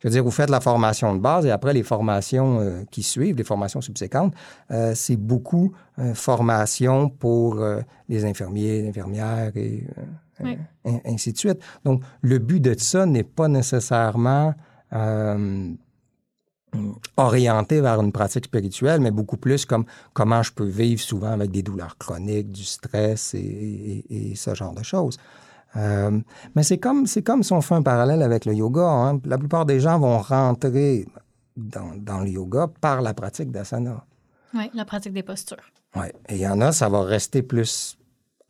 Je 0.00 0.08
veux 0.08 0.12
dire, 0.12 0.22
vous 0.22 0.30
faites 0.30 0.50
la 0.50 0.60
formation 0.60 1.14
de 1.14 1.20
base 1.20 1.46
et 1.46 1.50
après 1.50 1.72
les 1.72 1.82
formations 1.82 2.60
euh, 2.60 2.84
qui 2.90 3.02
suivent, 3.02 3.36
les 3.36 3.44
formations 3.44 3.80
subséquentes, 3.80 4.34
euh, 4.70 4.92
c'est 4.94 5.16
beaucoup 5.16 5.72
formation 6.14 7.08
pour 7.08 7.64
les 8.08 8.24
infirmiers, 8.24 8.82
les 8.82 8.88
infirmières 8.90 9.50
et 9.56 9.84
ainsi 11.04 11.32
de 11.32 11.38
suite. 11.38 11.58
Donc, 11.84 12.02
le 12.20 12.38
but 12.38 12.60
de 12.60 12.78
ça 12.78 13.04
n'est 13.04 13.24
pas 13.24 13.48
nécessairement 13.48 14.54
orienté 17.16 17.80
vers 17.80 18.00
une 18.00 18.12
pratique 18.12 18.46
spirituelle, 18.46 19.00
mais 19.00 19.10
beaucoup 19.10 19.36
plus 19.36 19.64
comme 19.64 19.84
comment 20.12 20.42
je 20.42 20.52
peux 20.52 20.66
vivre 20.66 21.00
souvent 21.00 21.32
avec 21.32 21.50
des 21.50 21.62
douleurs 21.62 21.96
chroniques, 21.98 22.52
du 22.52 22.64
stress 22.64 23.34
et, 23.34 24.04
et 24.10 24.34
ce 24.34 24.54
genre 24.54 24.74
de 24.74 24.82
choses. 24.82 25.18
Euh, 25.76 26.18
mais 26.54 26.62
c'est 26.62 26.78
comme, 26.78 27.06
c'est 27.06 27.22
comme 27.22 27.42
si 27.42 27.52
on 27.52 27.60
fait 27.60 27.74
un 27.74 27.82
parallèle 27.82 28.22
avec 28.22 28.44
le 28.44 28.54
yoga. 28.54 28.86
Hein. 28.86 29.20
La 29.24 29.38
plupart 29.38 29.66
des 29.66 29.80
gens 29.80 29.98
vont 29.98 30.18
rentrer 30.18 31.06
dans, 31.56 31.92
dans 31.96 32.20
le 32.20 32.30
yoga 32.30 32.68
par 32.80 33.02
la 33.02 33.14
pratique 33.14 33.50
d'asana. 33.50 34.04
Oui, 34.54 34.70
la 34.74 34.84
pratique 34.84 35.12
des 35.12 35.22
postures. 35.22 35.72
Oui, 35.96 36.06
et 36.28 36.36
il 36.36 36.40
y 36.40 36.48
en 36.48 36.60
a, 36.60 36.72
ça 36.72 36.88
va 36.88 37.02
rester 37.02 37.42
plus 37.42 37.98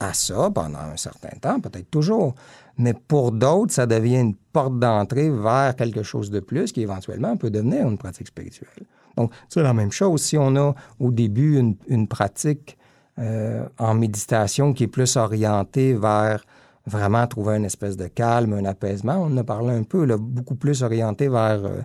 à 0.00 0.12
ça 0.12 0.50
pendant 0.50 0.78
un 0.78 0.96
certain 0.96 1.37
temps, 1.40 1.61
peut-être 1.61 1.90
toujours. 1.90 2.35
Mais 2.78 2.94
pour 2.94 3.32
d'autres, 3.32 3.72
ça 3.72 3.86
devient 3.86 4.20
une 4.20 4.34
porte 4.34 4.78
d'entrée 4.78 5.30
vers 5.30 5.74
quelque 5.76 6.02
chose 6.02 6.30
de 6.30 6.40
plus 6.40 6.72
qui 6.72 6.82
éventuellement 6.82 7.36
peut 7.36 7.50
devenir 7.50 7.88
une 7.88 7.98
pratique 7.98 8.28
spirituelle. 8.28 8.86
Donc, 9.16 9.32
c'est 9.48 9.62
la 9.62 9.74
même 9.74 9.90
chose. 9.90 10.22
Si 10.22 10.38
on 10.38 10.54
a 10.54 10.74
au 11.00 11.10
début 11.10 11.58
une, 11.88 12.06
pratique 12.06 12.78
euh, 13.18 13.66
en 13.78 13.94
méditation 13.94 14.72
qui 14.72 14.84
est 14.84 14.88
plus 14.88 15.16
orientée 15.16 15.94
vers 15.94 16.44
vraiment 16.86 17.26
trouver 17.26 17.56
une 17.56 17.64
espèce 17.64 17.96
de 17.96 18.06
calme, 18.06 18.52
un 18.54 18.64
apaisement. 18.64 19.16
On 19.18 19.26
en 19.26 19.36
a 19.36 19.44
parlé 19.44 19.74
un 19.74 19.82
peu, 19.82 20.06
beaucoup 20.16 20.54
plus 20.54 20.82
orienté 20.82 21.28
vers 21.28 21.64
euh, 21.64 21.80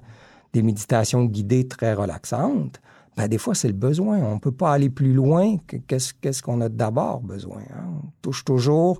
des 0.54 0.62
méditations 0.62 1.26
guidées 1.26 1.68
très 1.68 1.94
relaxantes. 1.94 2.80
Ben, 3.18 3.28
des 3.28 3.38
fois, 3.38 3.54
c'est 3.54 3.68
le 3.68 3.74
besoin. 3.74 4.20
On 4.20 4.36
ne 4.36 4.40
peut 4.40 4.52
pas 4.52 4.72
aller 4.72 4.90
plus 4.90 5.14
loin 5.14 5.58
que 5.68 5.78
qu'est-ce 5.78 6.42
qu'on 6.42 6.62
a 6.62 6.70
d'abord 6.70 7.22
besoin. 7.22 7.62
Hein. 7.76 7.84
On 8.04 8.08
touche 8.22 8.44
toujours 8.44 9.00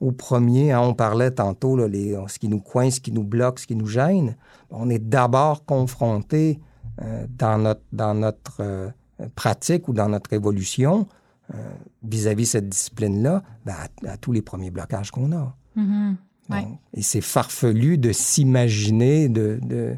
au 0.00 0.12
premier. 0.12 0.72
Hein. 0.72 0.80
On 0.80 0.94
parlait 0.94 1.30
tantôt, 1.30 1.76
là, 1.76 1.86
les, 1.88 2.18
ce 2.28 2.38
qui 2.38 2.48
nous 2.48 2.60
coince, 2.60 2.96
ce 2.96 3.00
qui 3.00 3.12
nous 3.12 3.24
bloque, 3.24 3.58
ce 3.58 3.66
qui 3.66 3.76
nous 3.76 3.86
gêne. 3.86 4.36
On 4.70 4.88
est 4.90 4.98
d'abord 4.98 5.64
confronté 5.64 6.60
euh, 7.02 7.26
dans 7.38 7.58
notre, 7.58 7.82
dans 7.92 8.14
notre 8.14 8.60
euh, 8.60 8.90
pratique 9.34 9.88
ou 9.88 9.92
dans 9.92 10.08
notre 10.08 10.32
évolution 10.32 11.06
euh, 11.54 11.56
vis-à-vis 12.02 12.46
cette 12.46 12.68
discipline-là 12.68 13.42
ben, 13.64 13.74
à, 14.06 14.16
tous 14.16 14.32
les 14.32 14.42
premiers 14.42 14.70
blocages 14.70 15.10
qu'on 15.10 15.32
a. 15.32 15.56
Mm-hmm. 15.76 16.76
et 16.94 17.02
c'est 17.02 17.20
farfelu 17.20 17.96
de 17.96 18.10
s'imaginer 18.10 19.28
de, 19.28 19.60
de 19.62 19.96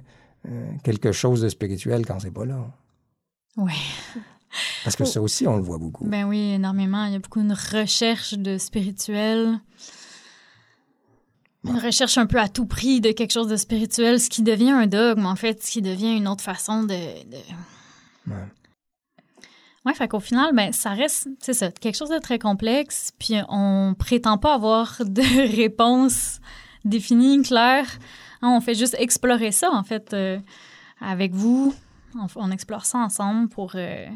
euh, 0.49 0.73
quelque 0.83 1.13
chose 1.13 1.41
de 1.41 1.49
spirituel 1.49 2.05
quand 2.05 2.19
c'est 2.21 2.31
pas 2.31 2.45
là. 2.45 2.71
Oui. 3.57 3.73
Parce 4.85 4.97
que 4.97 5.05
ça 5.05 5.21
aussi, 5.21 5.47
on 5.47 5.57
le 5.57 5.63
voit 5.63 5.79
beaucoup. 5.79 6.05
Ben 6.05 6.25
oui, 6.25 6.53
énormément. 6.53 7.05
Il 7.07 7.13
y 7.13 7.17
a 7.17 7.19
beaucoup 7.19 7.43
de 7.43 7.55
recherche 7.79 8.35
de 8.35 8.59
spirituel. 8.59 9.59
Une 11.65 11.79
recherche 11.79 12.19
un 12.19 12.27
peu 12.27 12.39
à 12.39 12.49
tout 12.49 12.67
prix 12.67 13.01
de 13.01 13.13
quelque 13.13 13.33
chose 13.33 13.49
de 13.49 13.57
spirituel, 13.57 14.19
ce 14.19 14.29
qui 14.29 14.43
devient 14.43 14.73
un 14.73 14.87
dogme, 14.87 15.27
en 15.27 15.37
fait, 15.37 15.63
ce 15.63 15.71
qui 15.71 15.83
devient 15.83 16.17
une 16.17 16.27
autre 16.27 16.43
façon 16.43 16.83
de. 16.83 16.89
de... 16.89 17.37
Ouais. 18.27 18.49
Oui, 19.85 19.95
fait 19.95 20.07
qu'au 20.07 20.21
final, 20.21 20.55
ben, 20.55 20.73
ça 20.73 20.91
reste, 20.91 21.29
c'est 21.41 21.55
ça, 21.55 21.71
quelque 21.73 21.97
chose 21.97 22.11
de 22.11 22.19
très 22.19 22.39
complexe, 22.39 23.13
puis 23.19 23.35
on 23.49 23.95
prétend 23.99 24.39
pas 24.39 24.55
avoir 24.55 24.97
de 25.01 25.57
réponse 25.57 26.41
définie, 26.85 27.43
claire. 27.43 27.87
On 28.43 28.61
fait 28.61 28.75
juste 28.75 28.97
explorer 28.99 29.53
ça, 29.53 29.71
en 29.73 29.83
fait, 29.83 30.13
euh, 30.15 30.39
avec 31.01 31.33
vous. 31.33 31.75
On, 32.37 32.51
explore 32.51 32.85
ça 32.85 32.99
ensemble 32.99 33.49
pour, 33.49 33.73
euh, 33.75 34.07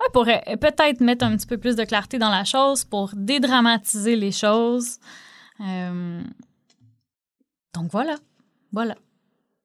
pour 0.12 0.26
euh, 0.28 0.56
peut-être 0.56 1.00
mettre 1.00 1.24
un 1.24 1.36
petit 1.36 1.46
peu 1.46 1.58
plus 1.58 1.76
de 1.76 1.84
clarté 1.84 2.18
dans 2.18 2.30
la 2.30 2.44
chose, 2.44 2.84
pour 2.84 3.10
dédramatiser 3.14 4.16
les 4.16 4.32
choses. 4.32 4.98
donc 5.58 6.24
voilà, 7.90 8.16
voilà. 8.72 8.94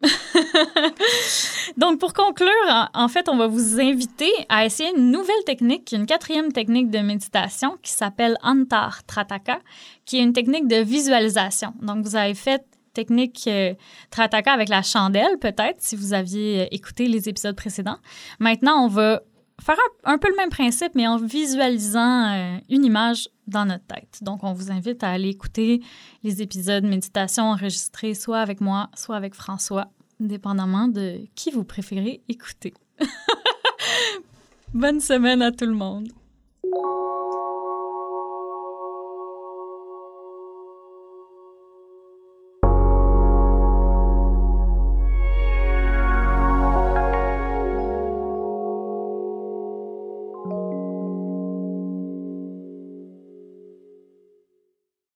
Donc, 1.77 1.99
pour 1.99 2.13
conclure, 2.13 2.49
en, 2.93 3.07
fait, 3.07 3.29
on 3.29 3.37
va 3.37 3.47
vous 3.47 3.79
inviter 3.79 4.31
à 4.49 4.65
essayer 4.65 4.89
une 4.95 5.11
nouvelle 5.11 5.43
technique, 5.45 5.91
une 5.91 6.05
quatrième 6.05 6.51
technique 6.51 6.89
de 6.89 6.99
méditation 6.99 7.77
qui 7.81 7.91
s'appelle 7.91 8.37
Antar 8.43 9.03
Trataka, 9.05 9.59
qui 10.05 10.17
est 10.17 10.23
une 10.23 10.33
technique 10.33 10.67
de 10.67 10.77
visualisation. 10.77 11.73
Donc, 11.81 12.05
vous 12.05 12.15
avez 12.15 12.33
fait 12.33 12.65
technique 12.93 13.45
euh, 13.47 13.73
Trataka 14.11 14.51
avec 14.51 14.69
la 14.69 14.83
chandelle, 14.83 15.37
peut-être, 15.39 15.77
si 15.79 15.95
vous 15.95 16.13
aviez 16.13 16.61
euh, 16.61 16.65
écouté 16.71 17.07
les 17.07 17.27
épisodes 17.27 17.55
précédents. 17.55 17.97
Maintenant, 18.39 18.83
on 18.83 18.87
va 18.87 19.21
faire 19.61 19.77
un, 20.03 20.17
peu 20.17 20.29
le 20.29 20.35
même 20.35 20.49
principe, 20.49 20.93
mais 20.95 21.07
en 21.07 21.17
visualisant 21.17 22.31
euh, 22.33 22.57
une 22.69 22.85
image 22.85 23.29
dans 23.47 23.65
notre 23.65 23.85
tête. 23.85 24.19
Donc, 24.21 24.43
on 24.43 24.53
vous 24.53 24.71
invite 24.71 25.03
à 25.03 25.09
aller 25.09 25.29
écouter 25.29 25.81
les 26.23 26.41
épisodes 26.41 26.83
méditation 26.83 27.45
enregistrés 27.45 28.13
soit 28.13 28.39
avec 28.39 28.61
moi, 28.61 28.89
soit 28.95 29.15
avec 29.15 29.35
François, 29.35 29.87
dépendamment 30.19 30.87
de 30.87 31.19
qui 31.35 31.51
vous 31.51 31.63
préférez 31.63 32.21
écouter. 32.29 32.73
Bonne 34.73 34.99
semaine 34.99 35.41
à 35.41 35.51
tout 35.51 35.65
le 35.65 35.73
monde. 35.73 36.09